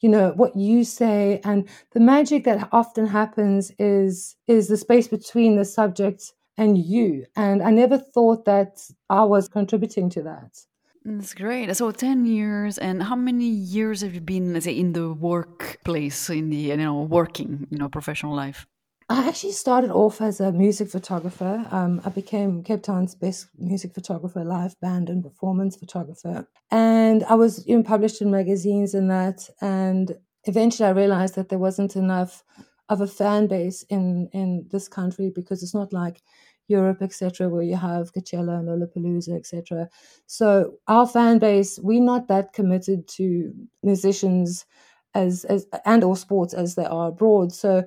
you 0.00 0.08
know 0.08 0.32
what 0.36 0.56
you 0.56 0.84
say. 0.84 1.40
And 1.44 1.68
the 1.92 2.00
magic 2.00 2.44
that 2.44 2.68
often 2.72 3.06
happens 3.06 3.72
is 3.78 4.36
is 4.46 4.68
the 4.68 4.76
space 4.76 5.08
between 5.08 5.56
the 5.56 5.64
subject 5.64 6.32
and 6.56 6.78
you. 6.78 7.24
And 7.36 7.62
i 7.62 7.70
never 7.70 7.98
thought 7.98 8.44
that 8.44 8.80
i 9.10 9.24
was 9.24 9.48
contributing 9.48 10.10
to 10.10 10.22
that. 10.22 10.58
That's 11.04 11.32
great. 11.32 11.74
So 11.74 11.90
10 11.90 12.26
years 12.26 12.76
and 12.76 13.02
how 13.02 13.16
many 13.16 13.46
years 13.46 14.02
have 14.02 14.14
you 14.14 14.20
been 14.20 14.52
let's 14.52 14.66
say 14.66 14.72
in 14.72 14.92
the 14.92 15.12
workplace 15.12 16.28
in 16.30 16.50
the 16.50 16.56
you 16.56 16.76
know 16.76 17.02
working 17.02 17.66
you 17.70 17.78
know 17.78 17.88
professional 17.88 18.34
life 18.34 18.66
I 19.10 19.26
actually 19.26 19.52
started 19.52 19.90
off 19.90 20.20
as 20.20 20.38
a 20.38 20.52
music 20.52 20.90
photographer. 20.90 21.66
Um, 21.70 22.02
I 22.04 22.10
became 22.10 22.62
Cape 22.62 22.82
Town's 22.82 23.14
best 23.14 23.48
music 23.56 23.94
photographer, 23.94 24.44
live 24.44 24.78
band 24.80 25.08
and 25.08 25.22
performance 25.22 25.76
photographer. 25.76 26.46
And 26.70 27.24
I 27.24 27.34
was 27.34 27.66
know, 27.66 27.82
published 27.82 28.20
in 28.20 28.30
magazines 28.30 28.92
and 28.92 29.10
that. 29.10 29.48
And 29.62 30.14
eventually 30.44 30.86
I 30.86 30.92
realized 30.92 31.36
that 31.36 31.48
there 31.48 31.58
wasn't 31.58 31.96
enough 31.96 32.44
of 32.90 33.00
a 33.00 33.06
fan 33.06 33.46
base 33.46 33.82
in, 33.84 34.28
in 34.34 34.66
this 34.70 34.88
country 34.88 35.32
because 35.34 35.62
it's 35.62 35.74
not 35.74 35.92
like 35.94 36.20
Europe, 36.68 37.00
etc., 37.00 37.48
where 37.48 37.62
you 37.62 37.76
have 37.76 38.12
Coachella 38.12 38.58
and 38.58 38.68
Lollapalooza, 38.68 39.34
etc. 39.34 39.88
So 40.26 40.74
our 40.86 41.06
fan 41.06 41.38
base, 41.38 41.78
we're 41.82 42.02
not 42.02 42.28
that 42.28 42.52
committed 42.52 43.08
to 43.16 43.54
musicians 43.82 44.66
as, 45.14 45.46
as 45.46 45.66
and 45.86 46.04
or 46.04 46.14
sports 46.14 46.52
as 46.52 46.74
they 46.74 46.84
are 46.84 47.08
abroad. 47.08 47.52
So 47.52 47.84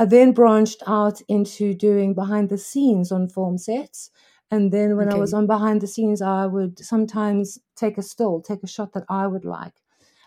I 0.00 0.06
then 0.06 0.32
branched 0.32 0.82
out 0.86 1.20
into 1.28 1.74
doing 1.74 2.14
behind 2.14 2.48
the 2.48 2.56
scenes 2.56 3.12
on 3.12 3.28
film 3.28 3.58
sets. 3.58 4.10
And 4.50 4.72
then 4.72 4.96
when 4.96 5.08
okay. 5.08 5.16
I 5.18 5.20
was 5.20 5.34
on 5.34 5.46
behind 5.46 5.82
the 5.82 5.86
scenes, 5.86 6.22
I 6.22 6.46
would 6.46 6.78
sometimes 6.78 7.58
take 7.76 7.98
a 7.98 8.02
still, 8.02 8.40
take 8.40 8.62
a 8.62 8.66
shot 8.66 8.94
that 8.94 9.04
I 9.10 9.26
would 9.26 9.44
like. 9.44 9.74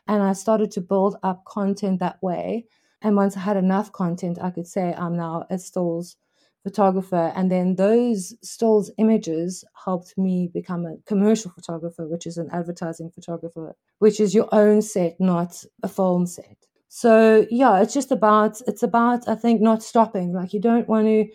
And 0.07 0.21
I 0.21 0.33
started 0.33 0.69
to 0.73 0.81
build 0.81 1.17
up 1.23 1.43
content 1.45 2.01
that 2.01 2.21
way. 2.21 2.67
And 3.01 3.15
once 3.15 3.35
I 3.35 3.39
had 3.39 3.57
enough 3.57 3.91
content, 3.91 4.37
I 4.39 4.51
could 4.51 4.67
say 4.67 4.93
I'm 4.93 5.17
now 5.17 5.47
a 5.49 5.57
stills 5.57 6.17
photographer. 6.61 7.33
And 7.35 7.49
then 7.49 7.75
those 7.75 8.35
stills 8.47 8.91
images 8.99 9.63
helped 9.85 10.15
me 10.19 10.51
become 10.53 10.85
a 10.85 10.97
commercial 11.07 11.49
photographer, 11.49 12.07
which 12.07 12.27
is 12.27 12.37
an 12.37 12.49
advertising 12.51 13.09
photographer, 13.09 13.75
which 13.97 14.19
is 14.19 14.35
your 14.35 14.49
own 14.51 14.83
set, 14.83 15.19
not 15.19 15.63
a 15.81 15.87
film 15.87 16.27
set 16.27 16.62
so 16.95 17.47
yeah 17.49 17.81
it's 17.81 17.91
just 17.91 18.11
about 18.11 18.61
it's 18.67 18.83
about 18.83 19.27
i 19.27 19.33
think 19.33 19.59
not 19.59 19.81
stopping. 19.81 20.31
Like 20.31 20.53
you 20.53 20.59
don't 20.59 20.87
want 20.87 21.07
to 21.07 21.25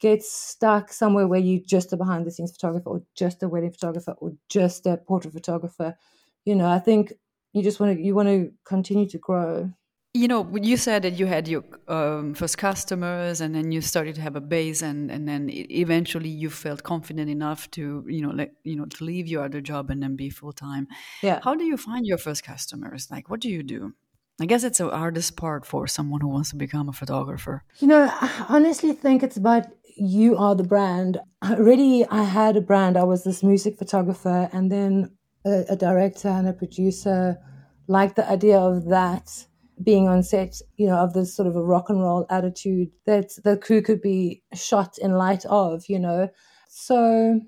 get 0.00 0.24
stuck 0.24 0.92
somewhere 0.92 1.28
where 1.28 1.38
you 1.38 1.60
just 1.64 1.92
a 1.92 1.96
behind 1.96 2.26
the 2.26 2.32
scenes 2.32 2.50
photographer 2.50 2.90
or 2.90 3.02
just 3.14 3.40
a 3.44 3.48
wedding 3.48 3.70
photographer 3.70 4.16
or 4.18 4.32
just 4.48 4.86
a 4.86 4.96
portrait 4.96 5.32
photographer. 5.32 5.96
You 6.44 6.56
know 6.56 6.68
i 6.68 6.80
think 6.80 7.12
you 7.52 7.62
just 7.62 7.78
want 7.78 7.96
to 7.96 8.02
you 8.02 8.12
want 8.12 8.28
to 8.28 8.50
continue 8.64 9.08
to 9.08 9.18
grow. 9.18 9.70
You 10.14 10.26
know 10.26 10.40
you 10.60 10.76
said 10.76 11.02
that 11.02 11.12
you 11.20 11.26
had 11.26 11.46
your 11.46 11.62
um, 11.86 12.34
first 12.34 12.58
customers 12.58 13.40
and 13.40 13.54
then 13.54 13.70
you 13.70 13.80
started 13.82 14.16
to 14.16 14.20
have 14.20 14.34
a 14.34 14.40
base 14.40 14.82
and 14.82 15.12
and 15.12 15.28
then 15.28 15.48
eventually 15.84 16.28
you 16.28 16.50
felt 16.50 16.82
confident 16.82 17.30
enough 17.30 17.70
to 17.76 18.04
you 18.08 18.20
know 18.20 18.30
let 18.30 18.50
you 18.64 18.74
know 18.74 18.86
to 18.86 19.04
leave 19.04 19.28
your 19.28 19.44
other 19.44 19.60
job 19.60 19.90
and 19.90 20.02
then 20.02 20.16
be 20.16 20.28
full-time. 20.28 20.88
Yeah. 21.22 21.38
How 21.44 21.54
do 21.54 21.62
you 21.62 21.76
find 21.76 22.04
your 22.04 22.18
first 22.18 22.42
customers? 22.42 23.12
Like 23.12 23.30
what 23.30 23.38
do 23.38 23.48
you 23.48 23.62
do 23.62 23.94
I 24.40 24.46
guess 24.46 24.64
it's 24.64 24.78
the 24.78 24.90
hardest 24.90 25.36
part 25.36 25.64
for 25.64 25.86
someone 25.86 26.20
who 26.20 26.28
wants 26.28 26.50
to 26.50 26.56
become 26.56 26.88
a 26.88 26.92
photographer. 26.92 27.62
You 27.78 27.86
know, 27.86 28.08
I 28.10 28.46
honestly 28.48 28.92
think 28.92 29.22
it's 29.22 29.36
about 29.36 29.66
you 29.96 30.36
are 30.36 30.56
the 30.56 30.64
brand. 30.64 31.20
Already, 31.44 32.04
I 32.10 32.24
had 32.24 32.56
a 32.56 32.60
brand. 32.60 32.96
I 32.96 33.04
was 33.04 33.22
this 33.22 33.44
music 33.44 33.78
photographer, 33.78 34.48
and 34.52 34.72
then 34.72 35.12
a, 35.46 35.64
a 35.70 35.76
director 35.76 36.28
and 36.28 36.48
a 36.48 36.52
producer 36.52 37.38
liked 37.86 38.16
the 38.16 38.28
idea 38.28 38.58
of 38.58 38.86
that 38.86 39.46
being 39.82 40.08
on 40.08 40.22
set, 40.22 40.60
you 40.76 40.86
know, 40.86 40.96
of 40.96 41.12
this 41.12 41.34
sort 41.34 41.48
of 41.48 41.56
a 41.56 41.62
rock 41.62 41.90
and 41.90 42.00
roll 42.00 42.26
attitude 42.30 42.90
that 43.06 43.30
the 43.44 43.56
crew 43.56 43.82
could 43.82 44.00
be 44.00 44.42
shot 44.54 44.98
in 44.98 45.12
light 45.12 45.44
of, 45.46 45.84
you 45.88 45.98
know. 45.98 46.28
So 46.68 47.40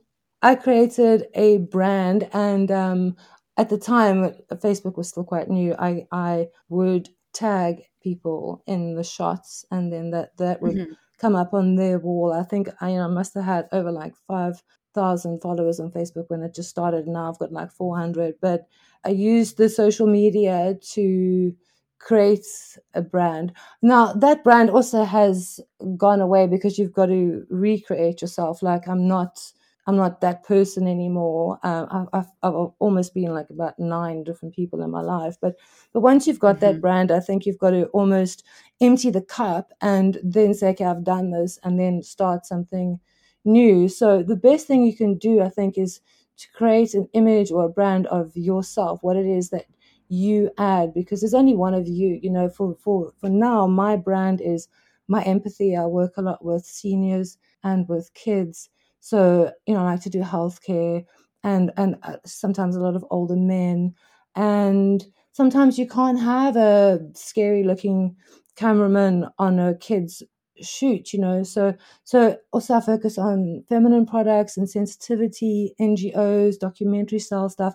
I 0.43 0.55
created 0.55 1.26
a 1.35 1.59
brand 1.59 2.28
and 2.33 2.71
um, 2.71 3.16
at 3.57 3.69
the 3.69 3.79
time 3.79 4.35
facebook 4.55 4.97
was 4.97 5.09
still 5.09 5.25
quite 5.25 5.49
new 5.49 5.75
i 5.79 6.07
i 6.13 6.47
would 6.69 7.09
tag 7.33 7.83
people 8.03 8.63
in 8.67 8.95
the 8.95 9.05
shots 9.05 9.65
and 9.71 9.93
then 9.93 10.11
that 10.11 10.37
that 10.39 10.63
would 10.63 10.77
mm-hmm. 10.77 10.93
come 11.19 11.35
up 11.35 11.53
on 11.53 11.75
their 11.75 11.99
wall. 11.99 12.33
I 12.33 12.45
think 12.45 12.69
i 12.81 12.91
you 12.91 12.97
know 12.97 13.09
must 13.09 13.35
have 13.35 13.45
had 13.45 13.69
over 13.73 13.91
like 13.91 14.15
5000 14.29 15.43
followers 15.43 15.81
on 15.81 15.91
facebook 15.91 16.27
when 16.29 16.43
it 16.43 16.55
just 16.55 16.71
started 16.71 17.07
now 17.07 17.29
i've 17.29 17.39
got 17.39 17.53
like 17.53 17.73
400 17.73 18.37
but 18.41 18.67
i 19.05 19.11
used 19.11 19.59
the 19.59 19.69
social 19.69 20.07
media 20.07 20.77
to 20.95 21.55
create 21.99 22.47
a 22.95 23.03
brand. 23.03 23.53
Now 23.83 24.13
that 24.13 24.45
brand 24.45 24.71
also 24.71 25.03
has 25.05 25.59
gone 25.97 26.21
away 26.21 26.47
because 26.47 26.79
you've 26.79 26.93
got 26.93 27.07
to 27.07 27.45
recreate 27.51 28.23
yourself. 28.23 28.63
Like 28.63 28.89
i'm 28.89 29.09
not 29.09 29.53
I'm 29.87 29.97
not 29.97 30.21
that 30.21 30.43
person 30.43 30.88
anymore. 30.88 31.61
Uh, 31.62 32.07
I've, 32.12 32.26
I've, 32.43 32.55
almost 32.81 33.14
been 33.14 33.33
like 33.33 33.50
about 33.50 33.78
nine 33.78 34.25
different 34.25 34.55
people 34.55 34.83
in 34.83 34.90
my 34.90 35.00
life. 35.00 35.37
But 35.40 35.57
but 35.93 36.00
once 36.00 36.26
you've 36.26 36.40
got 36.40 36.57
mm-hmm. 36.57 36.66
that 36.66 36.81
brand, 36.81 37.12
I 37.12 37.21
think 37.21 37.47
you've 37.47 37.59
got 37.59 37.71
to 37.71 37.87
almost 37.87 38.45
empty 38.81 39.11
the 39.11 39.23
cup 39.23 39.73
and 39.81 40.19
then 40.25 40.55
say, 40.55 40.71
okay, 40.71 40.85
I've 40.85 41.05
done 41.05 41.31
this, 41.31 41.59
and 41.62 41.78
then 41.78 42.02
start 42.02 42.47
something 42.47 42.99
new. 43.45 43.88
So 43.88 44.23
the 44.23 44.37
best 44.37 44.66
thing 44.66 44.83
you 44.83 44.97
can 44.97 45.19
do, 45.19 45.40
I 45.40 45.49
think, 45.49 45.78
is 45.78 46.00
to 46.38 46.49
create 46.52 46.95
an 46.95 47.09
image 47.12 47.52
or 47.52 47.64
a 47.64 47.71
brand 47.71 48.09
of 48.09 48.37
yourself, 48.37 49.02
what 49.02 49.16
it 49.16 49.26
is 49.26 49.50
that 49.50 49.66
you 50.09 50.50
add, 50.59 50.95
because 50.95 51.21
there's 51.21 51.35
only 51.35 51.55
one 51.55 51.75
of 51.75 51.87
you. 51.87 52.19
You 52.21 52.31
know, 52.31 52.49
for 52.49 52.75
for 52.81 53.12
for 53.19 53.28
now, 53.28 53.69
my 53.69 53.95
brand 53.97 54.40
is 54.40 54.66
my 55.07 55.23
empathy. 55.23 55.76
I 55.76 55.87
work 55.87 56.14
a 56.16 56.23
lot 56.23 56.45
with 56.45 56.64
seniors 56.64 57.38
and 57.62 57.88
with 57.88 58.12
kids 58.14 58.69
so, 59.09 59.53
you 59.67 59.75
know, 59.75 59.81
I 59.81 59.93
like 59.93 60.03
to 60.03 60.11
do 60.11 60.21
healthcare 60.21 61.05
and 61.45 61.71
and 61.77 61.97
uh, 62.03 62.17
sometimes 62.25 62.77
a 62.77 62.81
lot 62.81 62.97
of 62.97 63.05
older 63.11 63.37
men. 63.37 63.95
And 64.35 65.05
sometimes 65.33 65.79
you 65.79 65.87
can't 65.89 66.21
have 66.21 66.57
a 66.57 67.01
scary 67.15 67.63
looking 67.65 68.17
cameraman 68.57 69.27
on 69.39 69.59
a 69.59 69.75
kid's 69.77 70.23
shoot 70.63 71.13
you 71.13 71.21
know? 71.21 71.43
So 71.43 71.75
so 72.05 72.37
also 72.53 72.75
i 72.75 72.81
focus 72.81 73.19
on 73.19 73.63
feminine 73.69 74.07
products 74.07 74.57
and 74.57 74.69
sensitivity 74.69 75.75
ngos 75.81 76.59
documentary 76.59 77.19
style 77.19 77.49
stuff. 77.51 77.75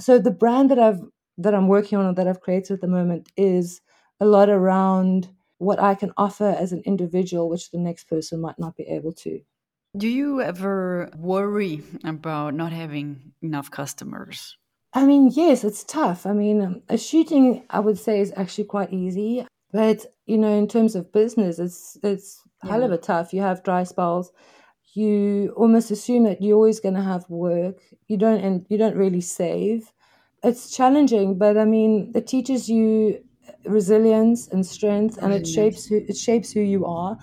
So 0.00 0.18
the 0.18 0.30
brand 0.30 0.70
that 0.70 0.78
i've 0.78 1.00
that 1.38 1.54
i'm 1.54 1.68
working 1.68 1.98
on 1.98 2.06
or 2.06 2.14
that 2.14 2.28
i've 2.28 2.40
created 2.40 2.72
at 2.74 2.80
the 2.80 2.88
moment 2.88 3.28
is 3.36 3.80
a 4.20 4.26
lot 4.26 4.48
around 4.50 5.28
what 5.58 5.80
i 5.80 5.94
can 5.94 6.12
offer 6.16 6.56
as 6.58 6.72
an 6.72 6.82
individual 6.84 7.48
which 7.48 7.70
the 7.70 7.78
next 7.78 8.04
person 8.04 8.40
might 8.40 8.58
not 8.58 8.76
be 8.76 8.84
able 8.84 9.12
to 9.12 9.40
do 9.96 10.08
you 10.08 10.40
ever 10.40 11.10
worry 11.16 11.82
about 12.04 12.54
not 12.54 12.72
having 12.72 13.32
enough 13.42 13.70
customers? 13.70 14.56
I 14.94 15.04
mean, 15.04 15.30
yes, 15.32 15.64
it's 15.64 15.84
tough. 15.84 16.26
I 16.26 16.32
mean, 16.32 16.82
a 16.88 16.98
shooting, 16.98 17.64
I 17.70 17.80
would 17.80 17.98
say, 17.98 18.20
is 18.20 18.32
actually 18.36 18.64
quite 18.64 18.92
easy, 18.92 19.46
but 19.72 20.06
you 20.26 20.38
know, 20.38 20.52
in 20.52 20.68
terms 20.68 20.94
of 20.94 21.12
business, 21.12 21.58
it's 21.58 21.98
it's 22.02 22.42
yeah. 22.64 22.70
hell 22.70 22.84
of 22.84 22.92
a 22.92 22.98
tough. 22.98 23.32
You 23.32 23.42
have 23.42 23.62
dry 23.62 23.84
spells. 23.84 24.32
You 24.94 25.54
almost 25.56 25.90
assume 25.90 26.24
that 26.24 26.42
you're 26.42 26.56
always 26.56 26.80
going 26.80 26.94
to 26.94 27.02
have 27.02 27.28
work. 27.30 27.78
You 28.08 28.18
don't, 28.18 28.40
and 28.40 28.66
you 28.68 28.76
don't 28.76 28.96
really 28.96 29.22
save. 29.22 29.90
It's 30.42 30.74
challenging, 30.74 31.38
but 31.38 31.56
I 31.56 31.64
mean, 31.64 32.12
it 32.14 32.26
teaches 32.26 32.68
you 32.68 33.24
resilience 33.64 34.48
and 34.48 34.66
strength, 34.66 35.18
and 35.22 35.32
it 35.32 35.46
shapes 35.46 35.86
who 35.86 35.96
it 35.96 36.16
shapes 36.16 36.52
who 36.52 36.60
you 36.60 36.84
are 36.84 37.18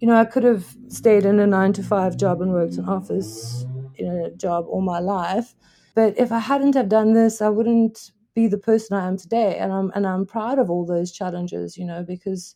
you 0.00 0.06
know, 0.06 0.16
I 0.16 0.24
could 0.24 0.44
have 0.44 0.76
stayed 0.88 1.24
in 1.24 1.40
a 1.40 1.46
nine 1.46 1.72
to 1.74 1.82
five 1.82 2.16
job 2.16 2.40
and 2.40 2.52
worked 2.52 2.74
in 2.74 2.88
office 2.88 3.64
in 3.96 4.06
a 4.06 4.30
job 4.30 4.66
all 4.68 4.82
my 4.82 4.98
life. 4.98 5.54
But 5.94 6.18
if 6.18 6.30
I 6.30 6.38
hadn't 6.38 6.74
have 6.74 6.88
done 6.88 7.14
this, 7.14 7.40
I 7.40 7.48
wouldn't 7.48 8.12
be 8.34 8.46
the 8.46 8.58
person 8.58 8.96
I 8.96 9.06
am 9.06 9.16
today. 9.16 9.56
And 9.58 9.72
I'm 9.72 9.90
and 9.94 10.06
I'm 10.06 10.26
proud 10.26 10.58
of 10.58 10.70
all 10.70 10.84
those 10.84 11.10
challenges, 11.12 11.78
you 11.78 11.84
know, 11.84 12.02
because 12.02 12.54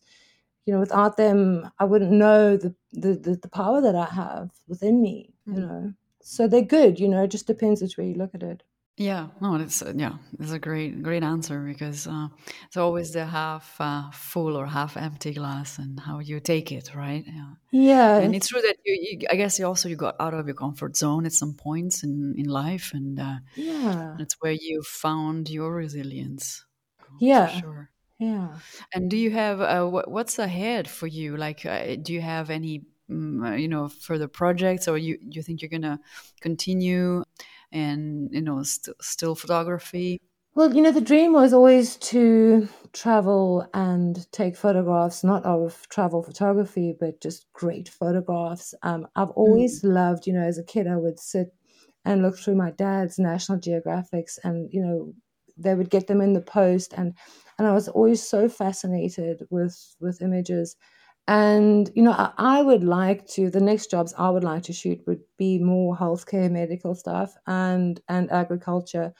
you 0.65 0.73
know, 0.73 0.79
without 0.79 1.17
them 1.17 1.69
I 1.79 1.85
wouldn't 1.85 2.11
know 2.11 2.57
the 2.57 2.75
the, 2.93 3.15
the, 3.15 3.35
the 3.41 3.49
power 3.49 3.81
that 3.81 3.95
I 3.95 4.05
have 4.05 4.51
within 4.67 5.01
me, 5.01 5.33
you 5.47 5.53
mm. 5.53 5.57
know. 5.57 5.93
So 6.23 6.47
they're 6.47 6.61
good, 6.61 6.99
you 6.99 7.07
know, 7.07 7.23
it 7.23 7.31
just 7.31 7.47
depends 7.47 7.81
which 7.81 7.97
way 7.97 8.09
you 8.09 8.13
look 8.13 8.35
at 8.35 8.43
it. 8.43 8.61
Yeah, 8.97 9.27
no, 9.39 9.55
it's 9.55 9.81
uh, 9.81 9.93
yeah, 9.95 10.13
it's 10.39 10.51
a 10.51 10.59
great 10.59 11.01
great 11.01 11.23
answer 11.23 11.59
because 11.61 12.07
uh, 12.07 12.27
it's 12.67 12.77
always 12.77 13.13
the 13.13 13.25
half 13.25 13.75
uh, 13.79 14.11
full 14.11 14.55
or 14.55 14.67
half 14.67 14.95
empty 14.95 15.33
glass 15.33 15.79
and 15.79 15.99
how 15.99 16.19
you 16.19 16.39
take 16.39 16.71
it, 16.71 16.93
right? 16.93 17.23
Yeah, 17.25 17.53
yeah. 17.71 18.17
and 18.19 18.35
it's 18.35 18.49
true 18.49 18.61
that 18.61 18.75
you, 18.85 19.17
you, 19.19 19.27
I 19.31 19.35
guess 19.35 19.57
you 19.57 19.65
also 19.65 19.89
you 19.89 19.95
got 19.95 20.17
out 20.19 20.33
of 20.33 20.45
your 20.45 20.55
comfort 20.55 20.97
zone 20.97 21.25
at 21.25 21.31
some 21.31 21.53
points 21.55 22.03
in 22.03 22.35
in 22.37 22.45
life, 22.45 22.91
and 22.93 23.19
uh, 23.19 23.37
yeah, 23.55 24.15
that's 24.19 24.35
where 24.41 24.51
you 24.51 24.83
found 24.83 25.49
your 25.49 25.73
resilience. 25.73 26.65
Yeah, 27.19 27.47
sure. 27.47 27.89
Yeah. 28.19 28.59
And 28.93 29.09
do 29.09 29.17
you 29.17 29.31
have 29.31 29.61
uh, 29.61 29.85
what, 29.87 30.11
what's 30.11 30.37
ahead 30.37 30.87
for 30.87 31.07
you? 31.07 31.37
Like, 31.37 31.65
uh, 31.65 31.95
do 31.99 32.13
you 32.13 32.21
have 32.21 32.51
any 32.51 32.83
um, 33.09 33.57
you 33.57 33.67
know 33.67 33.89
further 33.89 34.27
projects, 34.27 34.87
or 34.87 34.97
you 34.97 35.17
you 35.21 35.41
think 35.41 35.61
you're 35.61 35.69
gonna 35.69 35.99
continue 36.39 37.23
and 37.71 38.29
you 38.31 38.41
know 38.41 38.63
st- 38.63 38.95
still 39.01 39.35
photography? 39.35 40.19
Well, 40.53 40.75
you 40.75 40.81
know, 40.81 40.91
the 40.91 40.99
dream 40.99 41.31
was 41.31 41.53
always 41.53 41.95
to 41.97 42.67
travel 42.91 43.65
and 43.73 44.29
take 44.33 44.57
photographs, 44.57 45.23
not 45.23 45.45
of 45.45 45.87
travel 45.87 46.21
photography, 46.21 46.93
but 46.99 47.21
just 47.21 47.45
great 47.53 47.87
photographs. 47.87 48.73
Um, 48.83 49.07
I've 49.15 49.29
always 49.29 49.81
mm. 49.81 49.93
loved, 49.93 50.27
you 50.27 50.33
know, 50.33 50.43
as 50.43 50.57
a 50.57 50.63
kid, 50.63 50.87
I 50.87 50.97
would 50.97 51.19
sit 51.19 51.53
and 52.03 52.21
look 52.21 52.37
through 52.37 52.55
my 52.55 52.71
dad's 52.71 53.17
National 53.17 53.59
Geographics, 53.59 54.39
and 54.43 54.69
you 54.73 54.81
know, 54.81 55.13
they 55.57 55.73
would 55.73 55.89
get 55.89 56.07
them 56.07 56.19
in 56.19 56.33
the 56.33 56.41
post, 56.41 56.93
and 56.97 57.13
and 57.57 57.67
I 57.67 57.71
was 57.71 57.87
always 57.87 58.21
so 58.21 58.49
fascinated 58.49 59.43
with 59.49 59.95
with 60.01 60.21
images. 60.21 60.75
And 61.33 61.89
you 61.95 62.03
know, 62.03 62.11
I, 62.11 62.31
I 62.37 62.61
would 62.61 62.83
like 62.83 63.25
to. 63.29 63.49
The 63.49 63.61
next 63.61 63.89
jobs 63.91 64.13
I 64.17 64.29
would 64.29 64.43
like 64.43 64.63
to 64.63 64.73
shoot 64.73 65.01
would 65.07 65.21
be 65.37 65.59
more 65.59 65.95
healthcare, 65.95 66.51
medical 66.51 66.95
stuff, 66.95 67.35
and 67.47 68.01
and 68.09 68.31
agriculture 68.31 69.13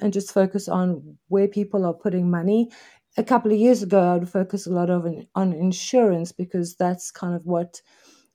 and 0.00 0.12
just 0.12 0.32
focus 0.32 0.68
on 0.68 1.18
where 1.28 1.48
people 1.48 1.84
are 1.86 1.94
putting 1.94 2.30
money. 2.30 2.70
A 3.18 3.24
couple 3.24 3.52
of 3.52 3.58
years 3.58 3.82
ago, 3.82 4.00
I 4.00 4.16
would 4.18 4.28
focus 4.28 4.66
a 4.66 4.70
lot 4.70 4.90
of 4.90 5.06
on 5.34 5.52
insurance 5.54 6.32
because 6.32 6.76
that's 6.76 7.10
kind 7.10 7.34
of 7.34 7.46
what 7.46 7.82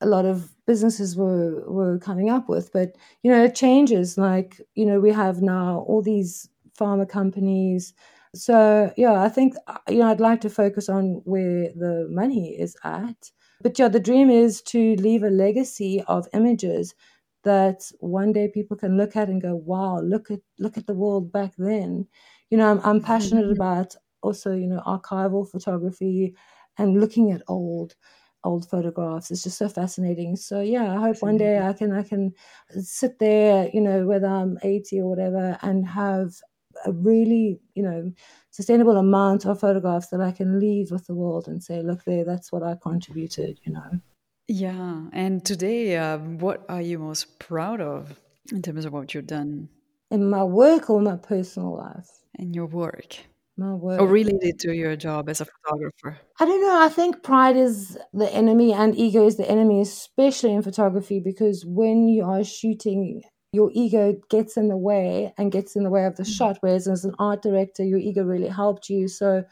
a 0.01 0.07
lot 0.07 0.25
of 0.25 0.55
businesses 0.67 1.15
were 1.15 1.63
were 1.71 1.99
coming 1.99 2.29
up 2.29 2.49
with. 2.49 2.71
But 2.73 2.97
you 3.23 3.31
know, 3.31 3.43
it 3.43 3.55
changes. 3.55 4.17
Like 4.17 4.61
you 4.75 4.85
know, 4.85 4.99
we 4.99 5.11
have 5.11 5.41
now 5.41 5.85
all 5.87 6.01
these 6.01 6.49
pharma 6.79 7.07
companies. 7.09 7.93
So 8.33 8.93
yeah, 8.95 9.21
I 9.21 9.29
think 9.29 9.55
you 9.89 9.99
know 9.99 10.07
I'd 10.07 10.19
like 10.19 10.41
to 10.41 10.49
focus 10.49 10.87
on 10.89 11.21
where 11.25 11.69
the 11.75 12.07
money 12.09 12.55
is 12.59 12.77
at. 12.83 13.31
But 13.61 13.77
yeah, 13.77 13.89
the 13.89 13.99
dream 13.99 14.29
is 14.29 14.61
to 14.63 14.95
leave 14.95 15.23
a 15.23 15.29
legacy 15.29 16.01
of 16.07 16.27
images 16.33 16.95
that 17.43 17.91
one 17.99 18.31
day 18.31 18.47
people 18.47 18.77
can 18.77 18.97
look 18.97 19.15
at 19.15 19.29
and 19.29 19.41
go, 19.41 19.55
"Wow, 19.55 19.99
look 19.99 20.31
at 20.31 20.39
look 20.59 20.77
at 20.77 20.87
the 20.87 20.93
world 20.93 21.31
back 21.31 21.53
then." 21.57 22.07
You 22.49 22.57
know, 22.57 22.71
I'm, 22.71 22.79
I'm 22.83 23.01
passionate 23.01 23.43
mm-hmm. 23.45 23.61
about 23.61 23.95
also, 24.21 24.53
you 24.53 24.67
know, 24.67 24.81
archival 24.85 25.49
photography 25.49 26.35
and 26.77 26.99
looking 26.99 27.31
at 27.31 27.41
old 27.47 27.95
old 28.43 28.67
photographs. 28.69 29.29
It's 29.31 29.43
just 29.43 29.57
so 29.57 29.69
fascinating. 29.69 30.35
So 30.35 30.61
yeah, 30.61 30.93
I 30.97 31.01
hope 31.01 31.21
one 31.21 31.37
day 31.37 31.59
I 31.59 31.73
can 31.73 31.91
I 31.91 32.03
can 32.03 32.33
sit 32.69 33.19
there, 33.19 33.69
you 33.73 33.81
know, 33.81 34.05
whether 34.05 34.27
I'm 34.27 34.57
80 34.63 35.01
or 35.01 35.09
whatever, 35.09 35.57
and 35.61 35.85
have 35.87 36.33
a 36.85 36.91
really, 36.91 37.59
you 37.75 37.83
know, 37.83 38.11
sustainable 38.49 38.97
amount 38.97 39.45
of 39.45 39.59
photographs 39.59 40.07
that 40.07 40.21
I 40.21 40.31
can 40.31 40.59
leave 40.59 40.91
with 40.91 41.07
the 41.07 41.15
world 41.15 41.47
and 41.47 41.63
say, 41.63 41.81
look 41.81 42.03
there, 42.05 42.25
that's 42.25 42.51
what 42.51 42.63
I 42.63 42.75
contributed, 42.81 43.59
you 43.63 43.73
know. 43.73 43.99
Yeah. 44.47 45.03
And 45.13 45.45
today, 45.45 45.97
uh, 45.97 46.17
what 46.17 46.65
are 46.67 46.81
you 46.81 46.99
most 46.99 47.39
proud 47.39 47.79
of 47.79 48.19
in 48.51 48.61
terms 48.61 48.85
of 48.85 48.93
what 48.93 49.13
you've 49.13 49.27
done? 49.27 49.69
In 50.09 50.29
my 50.29 50.43
work 50.43 50.89
or 50.89 51.01
my 51.01 51.15
personal 51.15 51.77
life? 51.77 52.09
In 52.37 52.53
your 52.53 52.65
work. 52.65 53.17
My 53.57 53.73
work. 53.73 54.01
Or 54.01 54.07
related 54.07 54.59
to 54.59 54.73
your 54.73 54.95
job 54.95 55.29
as 55.29 55.39
a 55.39 55.45
photographer? 55.45 56.19
I 56.39 56.45
don't 56.45 56.61
know. 56.61 56.81
I 56.81 56.89
think 56.89 57.23
pride 57.23 57.55
is 57.55 57.97
the 58.11 58.33
enemy 58.33 58.73
and 58.73 58.95
ego 58.95 59.25
is 59.25 59.37
the 59.37 59.49
enemy, 59.49 59.81
especially 59.81 60.53
in 60.53 60.63
photography, 60.63 61.19
because 61.19 61.65
when 61.65 62.09
you 62.09 62.25
are 62.25 62.43
shooting, 62.43 63.21
your 63.53 63.69
ego 63.73 64.15
gets 64.29 64.55
in 64.55 64.69
the 64.69 64.77
way 64.77 65.33
and 65.37 65.51
gets 65.51 65.75
in 65.75 65.83
the 65.83 65.89
way 65.89 66.05
of 66.05 66.15
the 66.15 66.23
mm-hmm. 66.23 66.31
shot. 66.31 66.57
Whereas 66.61 66.87
as 66.87 67.03
an 67.03 67.15
art 67.19 67.41
director, 67.41 67.83
your 67.83 67.99
ego 67.99 68.23
really 68.23 68.47
helped 68.47 68.89
you. 68.89 69.07
So 69.07 69.43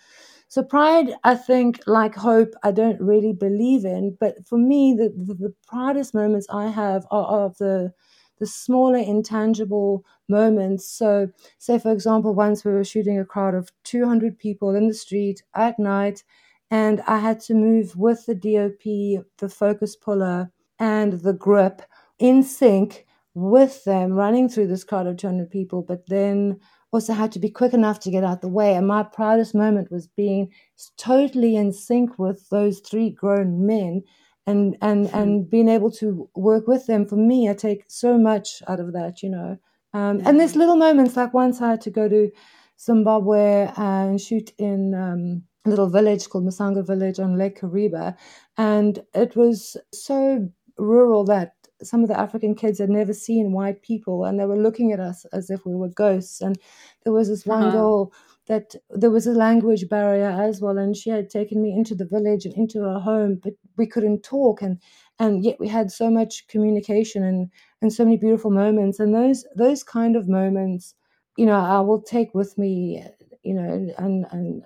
so 0.47 0.63
pride, 0.63 1.13
I 1.23 1.35
think, 1.35 1.79
like 1.85 2.15
hope, 2.15 2.55
I 2.63 2.71
don't 2.71 2.99
really 2.99 3.33
believe 3.33 3.85
in. 3.85 4.17
But 4.19 4.47
for 4.47 4.57
me, 4.57 4.95
the, 4.97 5.13
the, 5.15 5.35
the 5.35 5.53
proudest 5.67 6.15
moments 6.15 6.47
I 6.49 6.67
have 6.67 7.05
are 7.11 7.45
of 7.45 7.57
the 7.57 7.93
the 8.39 8.47
smaller 8.47 8.97
intangible 8.97 10.05
moments. 10.29 10.89
So, 10.89 11.27
say 11.57 11.77
for 11.77 11.91
example, 11.91 12.33
once 12.33 12.63
we 12.63 12.71
were 12.71 12.85
shooting 12.85 13.19
a 13.19 13.25
crowd 13.25 13.53
of 13.53 13.69
200 13.83 14.39
people 14.39 14.73
in 14.73 14.87
the 14.87 14.93
street 14.93 15.43
at 15.53 15.77
night, 15.77 16.23
and 16.71 17.01
I 17.05 17.19
had 17.19 17.41
to 17.41 17.53
move 17.53 17.97
with 17.97 18.25
the 18.25 18.33
DOP, 18.33 19.25
the 19.39 19.49
focus 19.49 19.97
puller, 19.97 20.51
and 20.79 21.19
the 21.19 21.33
grip 21.33 21.81
in 22.17 22.41
sync 22.43 23.05
with 23.39 23.83
them 23.83 24.11
running 24.11 24.49
through 24.49 24.67
this 24.67 24.83
crowd 24.83 25.07
of 25.07 25.17
200 25.17 25.49
people. 25.49 25.81
But 25.81 26.07
then 26.07 26.59
also 26.91 27.13
had 27.13 27.31
to 27.33 27.39
be 27.39 27.49
quick 27.49 27.73
enough 27.73 27.99
to 27.99 28.11
get 28.11 28.23
out 28.23 28.41
the 28.41 28.47
way. 28.47 28.75
And 28.75 28.87
my 28.87 29.03
proudest 29.03 29.53
moment 29.53 29.91
was 29.91 30.07
being 30.07 30.51
totally 30.97 31.55
in 31.55 31.71
sync 31.71 32.17
with 32.17 32.49
those 32.49 32.79
three 32.79 33.11
grown 33.11 33.65
men 33.65 34.03
and 34.47 34.77
and 34.81 35.07
mm-hmm. 35.07 35.17
and 35.17 35.49
being 35.49 35.69
able 35.69 35.91
to 35.91 36.29
work 36.35 36.67
with 36.67 36.87
them. 36.87 37.05
For 37.05 37.15
me, 37.15 37.49
I 37.49 37.53
take 37.53 37.85
so 37.87 38.17
much 38.17 38.61
out 38.67 38.79
of 38.79 38.93
that, 38.93 39.21
you 39.21 39.29
know. 39.29 39.57
Um, 39.93 40.21
And 40.25 40.39
there's 40.39 40.55
little 40.55 40.75
moments 40.75 41.15
like 41.15 41.33
once 41.33 41.61
I 41.61 41.69
had 41.71 41.81
to 41.81 41.91
go 41.91 42.07
to 42.09 42.31
Zimbabwe 42.79 43.71
and 43.75 44.19
shoot 44.19 44.51
in 44.57 44.93
um, 44.93 45.43
a 45.65 45.69
little 45.69 45.89
village 45.89 46.29
called 46.29 46.45
Masanga 46.45 46.85
Village 46.85 47.19
on 47.19 47.37
Lake 47.37 47.59
Kariba, 47.59 48.15
and 48.57 48.99
it 49.13 49.35
was 49.35 49.77
so 49.93 50.49
rural 50.77 51.25
that 51.25 51.53
some 51.81 52.03
of 52.03 52.09
the 52.09 52.19
African 52.19 52.55
kids 52.55 52.79
had 52.79 52.89
never 52.89 53.13
seen 53.13 53.51
white 53.51 53.81
people 53.81 54.25
and 54.25 54.39
they 54.39 54.45
were 54.45 54.57
looking 54.57 54.91
at 54.91 54.99
us 54.99 55.25
as 55.33 55.49
if 55.49 55.65
we 55.65 55.75
were 55.75 55.89
ghosts. 55.89 56.41
And 56.41 56.57
there 57.03 57.13
was 57.13 57.29
this 57.29 57.45
one 57.45 57.63
uh-huh. 57.63 57.71
girl 57.71 58.13
that 58.49 58.73
there 58.89 59.11
was 59.11 59.27
a 59.27 59.31
language 59.31 59.87
barrier 59.87 60.29
as 60.29 60.59
well, 60.59 60.79
and 60.79 60.97
she 60.97 61.11
had 61.11 61.29
taken 61.29 61.61
me 61.61 61.71
into 61.71 61.93
the 61.93 62.05
village 62.05 62.45
and 62.45 62.55
into 62.55 62.79
her 62.81 62.99
home, 62.99 63.39
but 63.41 63.53
we 63.77 63.85
couldn't 63.85 64.23
talk 64.23 64.61
and 64.61 64.81
and 65.19 65.43
yet 65.45 65.59
we 65.59 65.67
had 65.67 65.91
so 65.91 66.09
much 66.09 66.47
communication 66.47 67.23
and 67.23 67.51
and 67.81 67.93
so 67.93 68.03
many 68.03 68.17
beautiful 68.17 68.51
moments. 68.51 68.99
And 68.99 69.13
those 69.13 69.45
those 69.55 69.83
kind 69.83 70.15
of 70.15 70.27
moments, 70.27 70.95
you 71.37 71.45
know, 71.45 71.59
I 71.59 71.79
will 71.81 72.01
take 72.01 72.33
with 72.33 72.57
me, 72.57 73.03
you 73.43 73.53
know, 73.53 73.93
and 73.97 74.25
and 74.31 74.63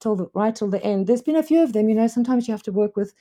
till 0.00 0.16
the 0.16 0.28
right 0.34 0.54
till 0.54 0.70
the 0.70 0.82
end. 0.82 1.06
There's 1.06 1.22
been 1.22 1.36
a 1.36 1.42
few 1.42 1.62
of 1.62 1.74
them, 1.74 1.88
you 1.88 1.94
know. 1.94 2.06
Sometimes 2.06 2.48
you 2.48 2.52
have 2.52 2.62
to 2.64 2.72
work 2.72 2.96
with 2.96 3.12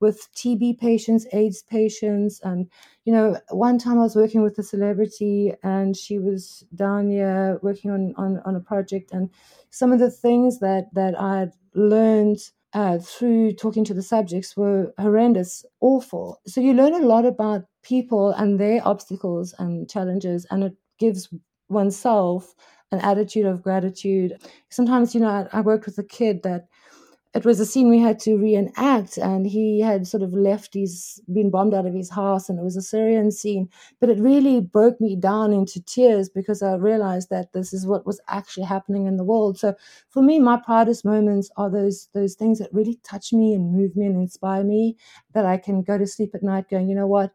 with 0.00 0.28
TB 0.34 0.78
patients, 0.78 1.26
AIDS 1.32 1.62
patients. 1.62 2.40
And, 2.42 2.70
you 3.04 3.12
know, 3.12 3.38
one 3.50 3.78
time 3.78 3.98
I 3.98 4.02
was 4.02 4.16
working 4.16 4.42
with 4.42 4.58
a 4.58 4.62
celebrity 4.62 5.54
and 5.62 5.96
she 5.96 6.18
was 6.18 6.64
down 6.74 7.08
here 7.10 7.58
working 7.62 7.90
on, 7.90 8.14
on, 8.16 8.40
on 8.44 8.56
a 8.56 8.60
project. 8.60 9.12
And 9.12 9.30
some 9.70 9.92
of 9.92 9.98
the 9.98 10.10
things 10.10 10.60
that, 10.60 10.92
that 10.94 11.18
I 11.20 11.38
had 11.40 11.52
learned 11.74 12.38
uh, 12.72 12.98
through 12.98 13.52
talking 13.54 13.84
to 13.84 13.94
the 13.94 14.02
subjects 14.02 14.56
were 14.56 14.92
horrendous, 14.98 15.64
awful. 15.80 16.40
So 16.46 16.60
you 16.60 16.74
learn 16.74 16.94
a 16.94 17.06
lot 17.06 17.24
about 17.24 17.64
people 17.82 18.30
and 18.32 18.60
their 18.60 18.86
obstacles 18.86 19.54
and 19.58 19.88
challenges, 19.88 20.46
and 20.50 20.64
it 20.64 20.76
gives 20.98 21.28
oneself 21.68 22.54
an 22.92 23.00
attitude 23.00 23.46
of 23.46 23.62
gratitude. 23.62 24.34
Sometimes, 24.68 25.14
you 25.14 25.20
know, 25.20 25.28
I, 25.28 25.58
I 25.58 25.60
worked 25.62 25.86
with 25.86 25.98
a 25.98 26.04
kid 26.04 26.42
that 26.42 26.66
it 27.36 27.44
was 27.44 27.60
a 27.60 27.66
scene 27.66 27.90
we 27.90 28.00
had 28.00 28.18
to 28.18 28.38
reenact 28.38 29.18
and 29.18 29.46
he 29.46 29.80
had 29.80 30.06
sort 30.06 30.22
of 30.22 30.32
left 30.32 30.72
he's 30.72 31.20
been 31.32 31.50
bombed 31.50 31.74
out 31.74 31.84
of 31.84 31.92
his 31.92 32.08
house 32.08 32.48
and 32.48 32.58
it 32.58 32.62
was 32.62 32.76
a 32.76 32.82
syrian 32.82 33.30
scene 33.30 33.68
but 34.00 34.08
it 34.08 34.18
really 34.18 34.60
broke 34.60 34.98
me 35.00 35.14
down 35.14 35.52
into 35.52 35.80
tears 35.82 36.30
because 36.30 36.62
i 36.62 36.74
realized 36.74 37.28
that 37.28 37.52
this 37.52 37.74
is 37.74 37.86
what 37.86 38.06
was 38.06 38.20
actually 38.28 38.64
happening 38.64 39.06
in 39.06 39.18
the 39.18 39.24
world 39.24 39.58
so 39.58 39.74
for 40.08 40.22
me 40.22 40.38
my 40.38 40.56
proudest 40.56 41.04
moments 41.04 41.50
are 41.56 41.70
those 41.70 42.08
those 42.14 42.34
things 42.34 42.58
that 42.58 42.72
really 42.72 42.98
touch 43.04 43.32
me 43.32 43.52
and 43.52 43.72
move 43.72 43.94
me 43.96 44.06
and 44.06 44.16
inspire 44.16 44.64
me 44.64 44.96
that 45.34 45.44
i 45.44 45.58
can 45.58 45.82
go 45.82 45.98
to 45.98 46.06
sleep 46.06 46.34
at 46.34 46.42
night 46.42 46.68
going 46.70 46.88
you 46.88 46.96
know 46.96 47.06
what 47.06 47.32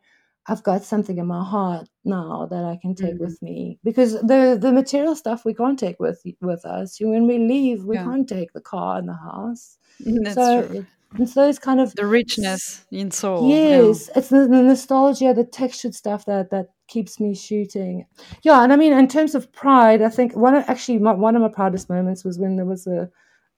I've 0.47 0.63
got 0.63 0.83
something 0.83 1.17
in 1.17 1.27
my 1.27 1.43
heart 1.43 1.87
now 2.03 2.47
that 2.49 2.63
I 2.63 2.77
can 2.81 2.95
take 2.95 3.13
mm-hmm. 3.13 3.23
with 3.23 3.41
me 3.41 3.79
because 3.83 4.13
the 4.13 4.57
the 4.59 4.71
material 4.71 5.15
stuff 5.15 5.45
we 5.45 5.53
can't 5.53 5.77
take 5.77 5.99
with 5.99 6.23
with 6.41 6.65
us. 6.65 6.99
When 6.99 7.27
we 7.27 7.37
leave, 7.37 7.85
we 7.85 7.95
yeah. 7.95 8.03
can't 8.03 8.27
take 8.27 8.53
the 8.53 8.61
car 8.61 8.97
and 8.97 9.07
the 9.07 9.13
house. 9.13 9.77
Mm-hmm. 10.05 10.23
That's 10.23 10.35
so 10.35 10.67
true. 10.67 10.85
It's 11.19 11.33
those 11.33 11.59
kind 11.59 11.81
of 11.81 11.93
the 11.95 12.05
richness 12.05 12.85
in 12.89 13.11
soul. 13.11 13.49
Yes, 13.49 14.07
yeah. 14.07 14.19
it's 14.19 14.29
the, 14.29 14.47
the, 14.47 14.61
nostalgia, 14.61 15.33
the 15.33 15.43
textured 15.43 15.93
stuff 15.93 16.25
that 16.25 16.51
that 16.51 16.67
keeps 16.87 17.19
me 17.19 17.35
shooting. 17.35 18.05
Yeah, 18.43 18.63
and 18.63 18.71
I 18.71 18.77
mean, 18.77 18.93
in 18.93 19.07
terms 19.09 19.35
of 19.35 19.51
pride, 19.51 20.01
I 20.01 20.09
think 20.09 20.35
one 20.35 20.55
of, 20.55 20.63
actually 20.69 20.99
my, 20.99 21.11
one 21.11 21.35
of 21.35 21.41
my 21.41 21.49
proudest 21.49 21.89
moments 21.89 22.23
was 22.23 22.39
when 22.39 22.55
there 22.55 22.65
was 22.65 22.87
a. 22.87 23.09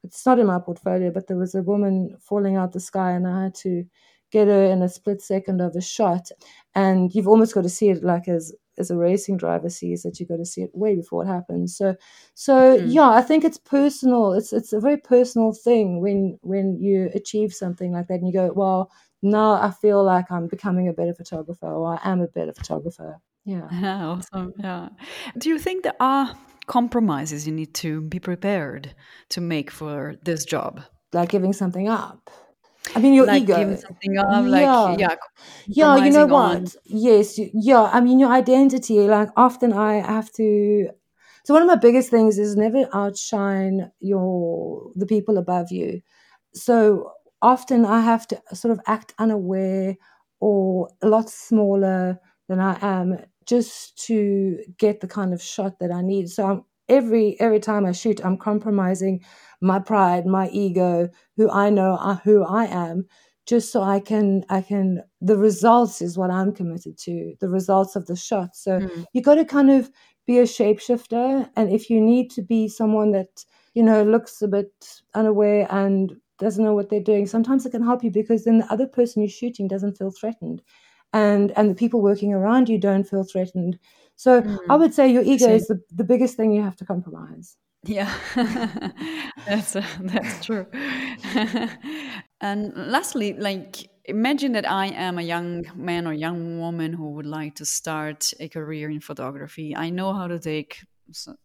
It's 0.04 0.26
not 0.26 0.40
in 0.40 0.48
my 0.48 0.60
portfolio, 0.60 1.12
but 1.12 1.28
there 1.28 1.38
was 1.38 1.56
a 1.56 1.62
woman 1.62 2.18
falling 2.20 2.58
out 2.58 2.74
the 2.74 2.80
sky, 2.80 3.12
and 3.12 3.26
I 3.26 3.44
had 3.44 3.56
to 3.56 3.86
get 4.32 4.48
her 4.48 4.66
in 4.66 4.82
a 4.82 4.90
split 4.90 5.22
second 5.22 5.62
of 5.62 5.76
a 5.76 5.82
shot. 5.82 6.30
And 6.76 7.14
you've 7.14 7.28
almost 7.28 7.54
got 7.54 7.64
to 7.64 7.70
see 7.70 7.90
it 7.90 8.04
like 8.04 8.28
as 8.28 8.52
as 8.78 8.90
a 8.90 8.98
racing 8.98 9.38
driver 9.38 9.70
sees 9.70 10.04
that 10.04 10.20
you 10.20 10.26
got 10.26 10.38
to 10.38 10.46
see 10.46 10.62
it 10.62 10.72
way 10.74 10.96
before 10.96 11.24
it 11.24 11.28
happens. 11.28 11.76
So 11.76 11.96
so 12.34 12.78
mm. 12.78 12.86
yeah, 12.88 13.10
I 13.10 13.22
think 13.22 13.44
it's 13.44 13.58
personal. 13.58 14.34
It's 14.34 14.54
it's 14.54 14.74
a 14.74 14.80
very 14.80 14.98
personal 14.98 15.54
thing 15.54 16.02
when 16.02 16.38
when 16.42 16.80
you 16.80 17.10
achieve 17.14 17.54
something 17.54 17.92
like 17.92 18.08
that 18.08 18.16
and 18.16 18.28
you 18.28 18.34
go, 18.34 18.52
well, 18.54 18.92
now 19.22 19.54
I 19.54 19.72
feel 19.72 20.04
like 20.04 20.32
I'm 20.32 20.48
becoming 20.48 20.88
a 20.88 20.94
better 20.94 21.14
photographer 21.14 21.68
or 21.68 22.00
I 22.00 22.12
am 22.12 22.22
a 22.22 22.28
better 22.28 22.54
photographer. 22.54 23.20
Yeah. 23.46 23.68
yeah 23.72 24.06
awesome. 24.06 24.54
Yeah. 24.60 24.90
Do 25.38 25.50
you 25.50 25.60
think 25.60 25.84
there 25.84 25.94
are 26.00 26.36
compromises 26.68 27.46
you 27.46 27.54
need 27.54 27.74
to 27.76 28.02
be 28.02 28.20
prepared 28.20 28.96
to 29.30 29.42
make 29.42 29.70
for 29.72 30.16
this 30.24 30.46
job? 30.46 30.82
Like 31.12 31.30
giving 31.30 31.54
something 31.54 31.88
up 31.88 32.30
I 32.96 33.00
mean, 33.00 33.14
your 33.14 33.26
like 33.26 33.44
ego. 33.44 33.56
giving 33.56 33.78
something 33.78 34.18
up, 34.18 34.46
like 34.46 34.62
Yeah. 34.62 34.96
yeah, 34.98 35.16
Yeah, 35.68 35.96
you 35.98 36.12
know 36.12 36.26
compromising 36.26 36.32
on. 36.32 36.64
what? 36.66 36.76
Yes, 36.86 37.40
yeah. 37.54 37.90
I 37.92 38.02
mean, 38.02 38.20
your 38.20 38.32
identity. 38.32 39.00
Like 39.08 39.30
often, 39.36 39.74
I 39.74 39.96
have 39.96 40.32
to. 40.34 40.90
So 41.46 41.54
one 41.54 41.64
of 41.64 41.68
my 41.68 41.76
biggest 41.76 42.10
things 42.10 42.38
is 42.38 42.56
never 42.56 42.88
outshine 42.94 43.92
your 44.00 44.92
the 44.96 45.06
people 45.06 45.38
above 45.38 45.72
you. 45.72 46.02
So 46.54 47.12
often, 47.42 47.86
I 47.86 48.02
have 48.02 48.28
to 48.28 48.42
sort 48.54 48.72
of 48.72 48.80
act 48.88 49.14
unaware 49.20 49.96
or 50.40 50.90
a 51.02 51.08
lot 51.08 51.30
smaller 51.30 52.20
than 52.48 52.60
I 52.60 52.78
am 52.82 53.18
just 53.46 53.98
to 54.08 54.60
get 54.78 55.02
the 55.02 55.08
kind 55.08 55.34
of 55.34 55.42
shot 55.42 55.80
that 55.80 55.92
I 55.92 56.02
need. 56.02 56.30
So 56.30 56.46
I'm, 56.46 56.66
every 56.94 57.40
every 57.40 57.60
time 57.60 57.86
I 57.86 57.92
shoot, 57.92 58.24
I'm 58.26 58.38
compromising 58.38 59.22
my 59.62 59.80
pride, 59.80 60.26
my 60.26 60.50
ego, 60.50 61.10
who 61.38 61.50
I 61.50 61.70
know, 61.70 61.94
uh, 61.96 62.18
who 62.24 62.44
I 62.44 62.66
am 62.66 63.06
just 63.46 63.72
so 63.72 63.82
I 63.82 64.00
can 64.00 64.44
I 64.50 64.62
can 64.62 65.02
the 65.22 65.38
results 65.38 66.02
is 66.02 66.18
what 66.18 66.32
I'm 66.32 66.54
committed 66.54 66.98
to 67.00 67.36
the 67.42 67.50
results 67.50 67.96
of 67.96 68.06
the 68.08 68.16
shot. 68.16 68.56
So 68.56 68.82
Mm. 68.82 69.06
you 69.14 69.22
got 69.22 69.36
to 69.36 69.46
kind 69.46 69.70
of 69.72 69.92
be 70.26 70.40
a 70.40 70.44
shapeshifter 70.44 71.50
and 71.56 71.70
if 71.72 71.90
you 71.90 72.00
need 72.02 72.30
to 72.32 72.42
be 72.42 72.68
someone 72.70 73.12
that 73.12 73.46
you 73.74 73.84
know 73.84 74.04
looks 74.04 74.42
a 74.42 74.48
bit 74.48 74.72
unaware 75.16 75.68
and 75.70 76.14
doesn't 76.40 76.64
know 76.64 76.74
what 76.74 76.90
they're 76.90 77.00
doing 77.12 77.26
sometimes 77.28 77.66
it 77.66 77.72
can 77.72 77.84
help 77.84 78.04
you 78.04 78.10
because 78.12 78.44
then 78.46 78.60
the 78.60 78.72
other 78.74 78.88
person 78.88 79.22
you're 79.22 79.30
shooting 79.30 79.68
doesn't 79.68 79.98
feel 79.98 80.12
threatened. 80.12 80.62
And 81.14 81.52
and 81.58 81.70
the 81.70 81.76
people 81.76 82.02
working 82.02 82.34
around 82.34 82.70
you 82.70 82.78
don't 82.80 83.04
feel 83.08 83.24
threatened 83.24 83.78
so 84.24 84.44
I 84.70 84.76
Mm. 84.76 84.78
would 84.78 84.94
say 84.94 85.12
your 85.12 85.24
ego 85.24 85.48
See. 85.48 85.54
is 85.54 85.68
the, 85.68 85.82
the 85.92 86.04
biggest 86.04 86.38
thing 86.38 86.52
you 86.54 86.62
have 86.64 86.78
to 86.78 86.86
compromise 86.86 87.58
Yeah, 87.86 88.10
that's 89.46 89.76
uh, 89.76 89.86
that's 90.00 90.46
true. 90.46 90.66
and 92.42 92.74
lastly, 92.76 93.34
like 93.34 93.90
imagine 94.06 94.54
that 94.54 94.70
I 94.70 94.88
am 94.88 95.18
a 95.20 95.22
young 95.22 95.66
man 95.76 96.08
or 96.08 96.14
young 96.14 96.60
woman 96.60 96.94
who 96.94 97.12
would 97.12 97.26
like 97.26 97.56
to 97.56 97.66
start 97.66 98.32
a 98.40 98.48
career 98.48 98.90
in 98.90 99.02
photography. 99.02 99.76
I 99.76 99.90
know 99.90 100.14
how 100.14 100.28
to 100.28 100.40
take 100.40 100.80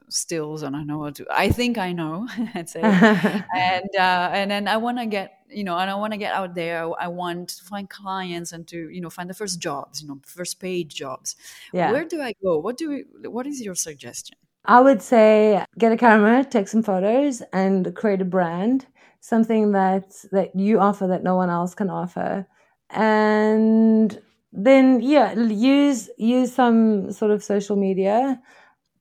stills, 0.09 0.62
and 0.62 0.76
I 0.76 0.83
know 0.83 1.02
how 1.04 1.11
to. 1.11 1.26
I 1.31 1.50
think 1.50 1.78
I 1.78 1.92
know, 1.92 2.26
I'd 2.54 2.68
say. 2.68 2.81
and 2.83 3.90
uh, 3.98 4.31
and 4.33 4.50
then 4.50 4.68
I 4.68 4.76
want 4.76 4.98
to 4.98 5.07
get 5.07 5.38
you 5.50 5.64
know, 5.64 5.78
and 5.78 5.90
I 5.90 5.94
want 5.94 6.12
to 6.12 6.18
get 6.18 6.35
out 6.35 6.54
there. 6.54 6.88
I 7.00 7.09
want 7.09 7.48
to 7.50 7.64
find 7.64 7.88
clients 7.88 8.52
and 8.52 8.66
to 8.68 8.88
you 8.90 9.00
know 9.00 9.11
find 9.11 9.28
the 9.28 9.35
first 9.35 9.61
jobs, 9.61 10.02
you 10.02 10.09
know, 10.09 10.20
first 10.26 10.61
paid 10.61 10.88
jobs. 10.88 11.37
yeah 11.72 11.92
Where 11.92 12.04
do 12.04 12.20
I 12.20 12.35
go? 12.42 12.59
What 12.59 12.76
do 12.76 12.88
we, 12.90 13.28
what 13.28 13.46
is 13.46 13.61
your 13.62 13.74
suggestion? 13.74 14.37
I 14.64 14.81
would 14.81 15.00
say 15.00 15.64
get 15.78 15.92
a 15.92 15.96
camera, 15.96 16.44
take 16.44 16.68
some 16.68 16.83
photos, 16.83 17.42
and 17.52 17.94
create 17.94 18.20
a 18.20 18.26
brand, 18.26 18.87
something 19.20 19.72
that 19.72 20.12
that 20.33 20.54
you 20.54 20.81
offer 20.81 21.07
that 21.07 21.22
no 21.22 21.37
one 21.37 21.50
else 21.50 21.74
can 21.74 21.90
offer, 21.90 22.46
and 22.90 24.20
then 24.52 25.00
yeah, 25.00 25.33
use 25.33 26.11
use 26.18 26.54
some 26.54 27.12
sort 27.12 27.31
of 27.31 27.42
social 27.42 27.76
media. 27.76 28.40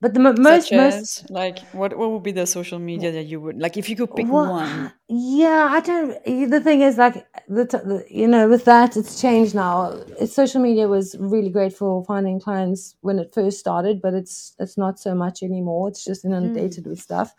But 0.00 0.14
the 0.14 0.20
mo- 0.20 0.32
most 0.32 0.68
Such 0.68 0.72
most 0.72 1.24
as, 1.24 1.30
like, 1.30 1.58
what 1.72 1.96
what 1.98 2.10
would 2.10 2.22
be 2.22 2.30
the 2.32 2.46
social 2.46 2.78
media 2.78 3.10
that 3.12 3.24
you 3.24 3.40
would 3.40 3.58
like 3.58 3.76
if 3.76 3.88
you 3.88 3.96
could 3.96 4.14
pick 4.14 4.28
one? 4.28 4.92
yeah, 5.08 5.68
I 5.70 5.80
don't. 5.80 6.50
The 6.50 6.60
thing 6.60 6.82
is, 6.82 6.98
like 6.98 7.26
the, 7.48 7.64
the 7.64 8.06
you 8.08 8.28
know, 8.28 8.48
with 8.48 8.64
that, 8.66 8.96
it's 8.96 9.20
changed 9.20 9.54
now. 9.56 9.90
It's, 10.20 10.34
social 10.34 10.60
media 10.60 10.86
was 10.86 11.16
really 11.18 11.50
great 11.50 11.72
for 11.72 12.04
finding 12.04 12.38
clients 12.38 12.94
when 13.00 13.18
it 13.18 13.34
first 13.34 13.58
started, 13.58 14.00
but 14.00 14.14
it's 14.14 14.54
it's 14.60 14.78
not 14.78 15.00
so 15.00 15.14
much 15.16 15.42
anymore. 15.42 15.88
It's 15.88 16.04
just 16.04 16.24
inundated 16.24 16.86
with 16.86 17.00
stuff. 17.00 17.34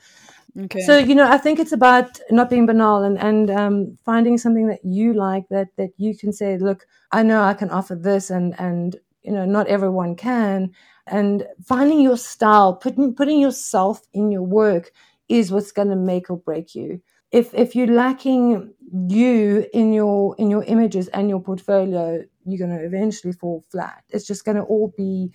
Okay. 0.58 0.82
So 0.82 0.98
you 0.98 1.16
know, 1.16 1.32
I 1.32 1.38
think 1.38 1.60
it's 1.60 1.72
about 1.72 2.20
not 2.30 2.50
being 2.50 2.66
banal 2.66 3.04
and 3.04 3.18
and 3.20 3.50
um, 3.52 3.98
finding 4.04 4.38
something 4.38 4.68
that 4.68 4.84
you 4.84 5.14
like 5.14 5.48
that 5.50 5.68
that 5.78 5.92
you 5.98 6.18
can 6.18 6.34
say, 6.34 6.58
look, 6.58 6.88
I 7.12 7.24
know 7.24 7.42
I 7.42 7.54
can 7.54 7.70
offer 7.70 7.96
this, 7.96 8.30
and 8.30 8.60
and 8.60 8.98
you 9.22 9.32
know, 9.32 9.46
not 9.46 9.68
everyone 9.68 10.16
can. 10.16 10.72
And 11.10 11.48
finding 11.66 12.02
your 12.02 12.18
style, 12.18 12.76
putting 12.76 13.16
putting 13.16 13.40
yourself 13.40 14.02
in 14.14 14.32
your 14.32 14.44
work 14.44 14.92
is 15.30 15.52
what's 15.52 15.72
going 15.72 15.90
to 15.90 15.96
make 15.96 16.30
or 16.30 16.38
break 16.38 16.76
you. 16.76 17.02
If 17.32 17.54
if 17.54 17.76
you're 17.76 17.88
lacking 17.88 18.74
you 19.10 19.68
in 19.74 19.94
your 19.94 20.36
in 20.38 20.50
your 20.50 20.64
images 20.66 21.08
and 21.10 21.30
your 21.30 21.42
portfolio, 21.42 22.24
you're 22.46 22.68
going 22.68 22.78
to 22.80 22.86
eventually 22.86 23.34
fall 23.34 23.66
flat. 23.72 24.04
It's 24.10 24.26
just 24.28 24.46
going 24.46 24.58
to 24.58 24.64
all 24.64 24.94
be 24.98 25.32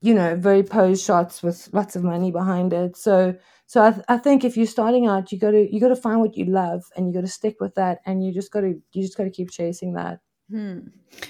you 0.00 0.14
know 0.14 0.36
very 0.36 0.62
posed 0.62 1.04
shots 1.04 1.42
with 1.42 1.68
lots 1.72 1.96
of 1.96 2.04
money 2.04 2.30
behind 2.30 2.72
it 2.72 2.96
so 2.96 3.34
so 3.66 3.82
I, 3.82 3.90
th- 3.92 4.04
I 4.08 4.18
think 4.18 4.44
if 4.44 4.56
you're 4.56 4.66
starting 4.66 5.06
out 5.06 5.32
you 5.32 5.38
got 5.38 5.52
to 5.52 5.72
you 5.72 5.80
got 5.80 5.88
to 5.88 5.96
find 5.96 6.20
what 6.20 6.36
you 6.36 6.46
love 6.46 6.84
and 6.96 7.06
you 7.08 7.14
got 7.14 7.22
to 7.22 7.28
stick 7.32 7.60
with 7.60 7.74
that 7.76 8.00
and 8.06 8.24
you 8.24 8.32
just 8.32 8.52
got 8.52 8.60
to 8.62 8.80
you 8.92 9.02
just 9.02 9.16
got 9.16 9.24
to 9.24 9.30
keep 9.30 9.50
chasing 9.50 9.94
that 9.94 10.20
Hmm. 10.50 10.80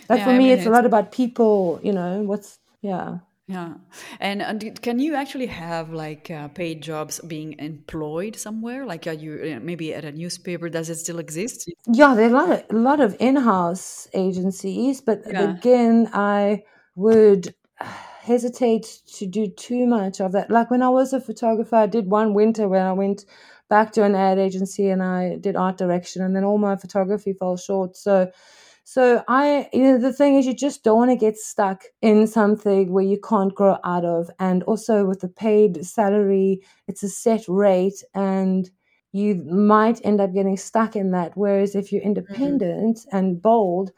like 0.08 0.20
Yeah, 0.20 0.24
for 0.24 0.32
I 0.32 0.38
me 0.38 0.50
mean, 0.50 0.52
it's 0.52 0.66
a 0.66 0.70
lot 0.70 0.86
about 0.86 1.12
people 1.12 1.80
you 1.82 1.92
know 1.92 2.22
what's 2.22 2.58
yeah 2.82 3.18
Yeah, 3.48 3.74
and, 4.20 4.40
and 4.40 4.80
can 4.82 4.98
you 5.00 5.14
actually 5.16 5.46
have 5.46 5.90
like 5.92 6.30
uh, 6.30 6.48
paid 6.48 6.80
jobs 6.80 7.20
being 7.20 7.58
employed 7.58 8.36
somewhere? 8.36 8.86
Like, 8.86 9.06
are 9.08 9.12
you 9.12 9.56
uh, 9.56 9.60
maybe 9.60 9.92
at 9.92 10.04
a 10.04 10.12
newspaper? 10.12 10.68
Does 10.68 10.88
it 10.88 10.96
still 10.96 11.18
exist? 11.18 11.68
yeah 11.92 12.14
there 12.14 12.26
are 12.26 12.30
a 12.30 12.46
lot 12.46 12.50
of 12.50 12.64
a 12.70 12.74
lot 12.78 13.00
of 13.00 13.16
in-house 13.18 14.08
agencies 14.14 15.00
but 15.00 15.22
Yeah. 15.26 15.50
again 15.50 16.08
i 16.12 16.62
would 16.94 17.54
hesitate 17.80 19.00
to 19.06 19.26
do 19.26 19.48
too 19.48 19.86
much 19.86 20.20
of 20.20 20.32
that 20.32 20.50
like 20.50 20.70
when 20.70 20.82
i 20.82 20.88
was 20.88 21.12
a 21.12 21.20
photographer 21.20 21.74
i 21.76 21.86
did 21.86 22.06
one 22.08 22.34
winter 22.34 22.68
when 22.68 22.82
i 22.82 22.92
went 22.92 23.24
back 23.68 23.90
to 23.92 24.04
an 24.04 24.14
ad 24.14 24.38
agency 24.38 24.88
and 24.88 25.02
i 25.02 25.36
did 25.40 25.56
art 25.56 25.76
direction 25.76 26.22
and 26.22 26.36
then 26.36 26.44
all 26.44 26.58
my 26.58 26.76
photography 26.76 27.32
fell 27.32 27.56
short 27.56 27.96
so 27.96 28.30
so 28.84 29.22
i 29.28 29.68
you 29.72 29.82
know 29.82 29.98
the 29.98 30.12
thing 30.12 30.36
is 30.36 30.46
you 30.46 30.54
just 30.54 30.82
don't 30.82 30.98
want 30.98 31.10
to 31.10 31.16
get 31.16 31.36
stuck 31.36 31.84
in 32.00 32.26
something 32.26 32.92
where 32.92 33.04
you 33.04 33.18
can't 33.20 33.54
grow 33.54 33.76
out 33.84 34.04
of 34.04 34.30
and 34.38 34.62
also 34.64 35.04
with 35.04 35.20
the 35.20 35.28
paid 35.28 35.84
salary 35.84 36.60
it's 36.88 37.02
a 37.02 37.08
set 37.08 37.46
rate 37.48 38.02
and 38.14 38.70
you 39.12 39.34
might 39.44 40.00
end 40.04 40.20
up 40.20 40.32
getting 40.32 40.56
stuck 40.56 40.96
in 40.96 41.10
that 41.10 41.32
whereas 41.36 41.74
if 41.74 41.92
you're 41.92 42.02
independent 42.02 43.06
and 43.12 43.40
bold 43.42 43.92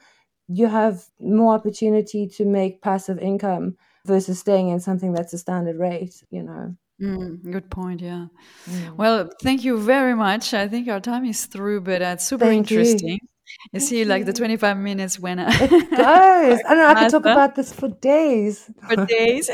you 0.49 0.66
have 0.66 1.07
more 1.20 1.55
opportunity 1.55 2.27
to 2.29 2.44
make 2.44 2.83
passive 2.83 3.18
income 3.18 3.77
versus 4.07 4.38
staying 4.38 4.68
in 4.68 4.81
something 4.81 5.12
that's 5.12 5.33
a 5.33 5.38
standard 5.38 5.77
rate 5.77 6.23
you 6.31 6.42
know 6.42 6.77
Mm, 7.01 7.42
good 7.51 7.70
point. 7.70 8.01
Yeah. 8.01 8.27
Mm. 8.68 8.97
Well, 8.97 9.29
thank 9.42 9.64
you 9.64 9.79
very 9.79 10.14
much. 10.14 10.55
I 10.55 10.68
think 10.68 10.88
our 10.88 11.01
time 11.01 11.25
is 11.25 11.47
through, 11.47 11.81
but 11.81 12.03
it's 12.03 12.25
super 12.25 12.44
Thank 12.44 12.70
interesting. 12.70 13.09
You 13.09 13.29
Thank 13.73 13.85
see, 13.85 14.05
like 14.05 14.25
the 14.25 14.33
25 14.33 14.77
minutes 14.77 15.19
when 15.19 15.38
I 15.38 15.49
it 15.49 15.71
goes 15.90 16.61
i 16.69 16.75
know 16.75 16.87
i 16.88 16.95
could 16.95 17.11
talk 17.11 17.23
about 17.35 17.55
this 17.55 17.73
for 17.73 17.88
days 17.88 18.71
for 18.88 19.07
days 19.19 19.51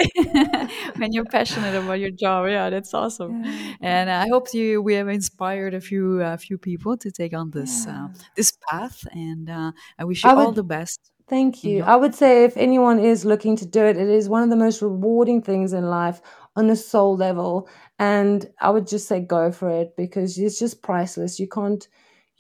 when 0.97 1.13
you're 1.13 1.25
passionate 1.25 1.75
about 1.75 1.99
your 1.99 2.11
job. 2.11 2.49
Yeah, 2.49 2.71
that's 2.71 2.93
awesome. 2.95 3.45
Yeah. 3.45 3.75
And 3.81 4.11
I 4.11 4.29
hope 4.29 4.53
you 4.53 4.83
we 4.83 4.95
have 4.95 5.09
inspired 5.09 5.75
a 5.75 5.81
few 5.81 6.21
uh, 6.21 6.37
few 6.37 6.59
people 6.59 6.97
to 6.99 7.11
take 7.11 7.35
on 7.35 7.51
this 7.51 7.87
uh, 7.87 8.09
this 8.37 8.53
path. 8.69 9.07
And 9.13 9.49
uh, 9.51 9.73
I 9.99 10.05
wish 10.05 10.25
you 10.25 10.31
I 10.31 10.35
all 10.35 10.53
the 10.53 10.65
best. 10.65 11.11
Thank 11.29 11.63
you. 11.63 11.85
I 11.85 11.95
would 11.95 12.15
say 12.15 12.45
if 12.45 12.57
anyone 12.57 12.99
is 12.99 13.25
looking 13.25 13.57
to 13.57 13.67
do 13.67 13.85
it, 13.85 13.97
it 13.97 14.09
is 14.09 14.29
one 14.29 14.43
of 14.43 14.51
the 14.51 14.57
most 14.57 14.83
rewarding 14.83 15.43
things 15.43 15.73
in 15.73 15.89
life 15.89 16.21
on 16.57 16.69
a 16.69 16.75
soul 16.75 17.17
level. 17.17 17.69
And 18.01 18.47
I 18.61 18.71
would 18.71 18.89
just 18.89 19.07
say 19.07 19.21
go 19.21 19.53
for 19.53 19.71
it 19.71 19.95
because 19.97 20.37
it's 20.37 20.59
just 20.59 20.83
priceless. 20.83 21.39
You 21.39 21.47
can't, 21.47 21.87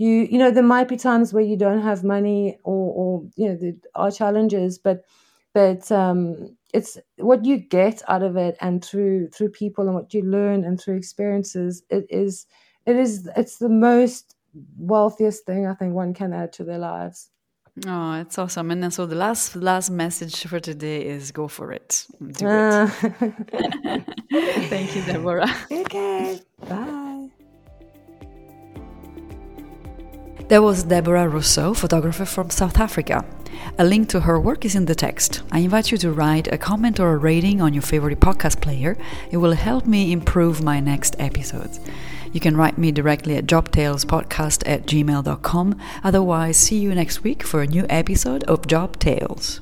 you, 0.00 0.26
you 0.32 0.38
know, 0.38 0.50
there 0.50 0.62
might 0.76 0.88
be 0.88 0.96
times 0.96 1.32
where 1.34 1.42
you 1.50 1.56
don't 1.56 1.82
have 1.82 2.02
money 2.02 2.58
or, 2.64 2.92
or 3.00 3.30
you 3.36 3.48
know, 3.48 3.56
there 3.60 3.74
are 3.94 4.10
challenges, 4.10 4.78
but, 4.78 5.04
but, 5.52 5.90
um, 5.92 6.56
it's 6.72 6.96
what 7.16 7.44
you 7.44 7.58
get 7.58 8.00
out 8.08 8.22
of 8.22 8.36
it 8.36 8.56
and 8.60 8.82
through, 8.84 9.28
through 9.28 9.50
people 9.50 9.84
and 9.86 9.94
what 9.94 10.14
you 10.14 10.22
learn 10.22 10.64
and 10.64 10.80
through 10.80 10.96
experiences. 10.96 11.82
It 11.90 12.06
is, 12.08 12.46
it 12.86 12.96
is, 12.96 13.28
it's 13.36 13.58
the 13.58 13.68
most 13.68 14.36
wealthiest 14.78 15.44
thing 15.44 15.66
I 15.66 15.74
think 15.74 15.94
one 15.94 16.14
can 16.14 16.32
add 16.32 16.52
to 16.54 16.64
their 16.64 16.78
lives. 16.78 17.30
Oh, 17.86 18.14
it's 18.14 18.38
awesome. 18.38 18.70
And 18.70 18.92
so 18.92 19.06
the 19.06 19.14
last 19.16 19.56
last 19.56 19.90
message 19.90 20.46
for 20.46 20.60
today 20.60 21.04
is 21.06 21.30
go 21.32 21.48
for 21.48 21.72
it. 21.72 22.06
Do 22.32 22.46
Uh, 22.46 22.86
it. 22.88 23.34
Thank 24.70 24.96
you, 24.96 25.02
Deborah. 25.02 25.54
okay. 25.72 26.40
Bye. 26.68 27.09
That 30.50 30.64
was 30.64 30.82
Deborah 30.82 31.28
Rossouw, 31.28 31.76
photographer 31.76 32.24
from 32.24 32.50
South 32.50 32.80
Africa. 32.80 33.24
A 33.78 33.84
link 33.84 34.08
to 34.08 34.22
her 34.22 34.40
work 34.40 34.64
is 34.64 34.74
in 34.74 34.86
the 34.86 34.96
text. 34.96 35.42
I 35.52 35.60
invite 35.60 35.92
you 35.92 35.98
to 35.98 36.10
write 36.10 36.48
a 36.48 36.58
comment 36.58 36.98
or 36.98 37.12
a 37.12 37.16
rating 37.16 37.62
on 37.62 37.72
your 37.72 37.84
favorite 37.84 38.18
podcast 38.18 38.60
player. 38.60 38.98
It 39.30 39.36
will 39.36 39.52
help 39.52 39.86
me 39.86 40.10
improve 40.10 40.60
my 40.60 40.80
next 40.80 41.14
episodes. 41.20 41.78
You 42.32 42.40
can 42.40 42.56
write 42.56 42.78
me 42.78 42.90
directly 42.90 43.36
at 43.36 43.46
jobtalespodcast 43.46 44.64
at 44.66 44.86
gmail.com. 44.86 45.78
Otherwise, 46.02 46.56
see 46.56 46.78
you 46.80 46.96
next 46.96 47.22
week 47.22 47.44
for 47.44 47.62
a 47.62 47.68
new 47.68 47.86
episode 47.88 48.42
of 48.48 48.66
Job 48.66 48.98
Tales. 48.98 49.60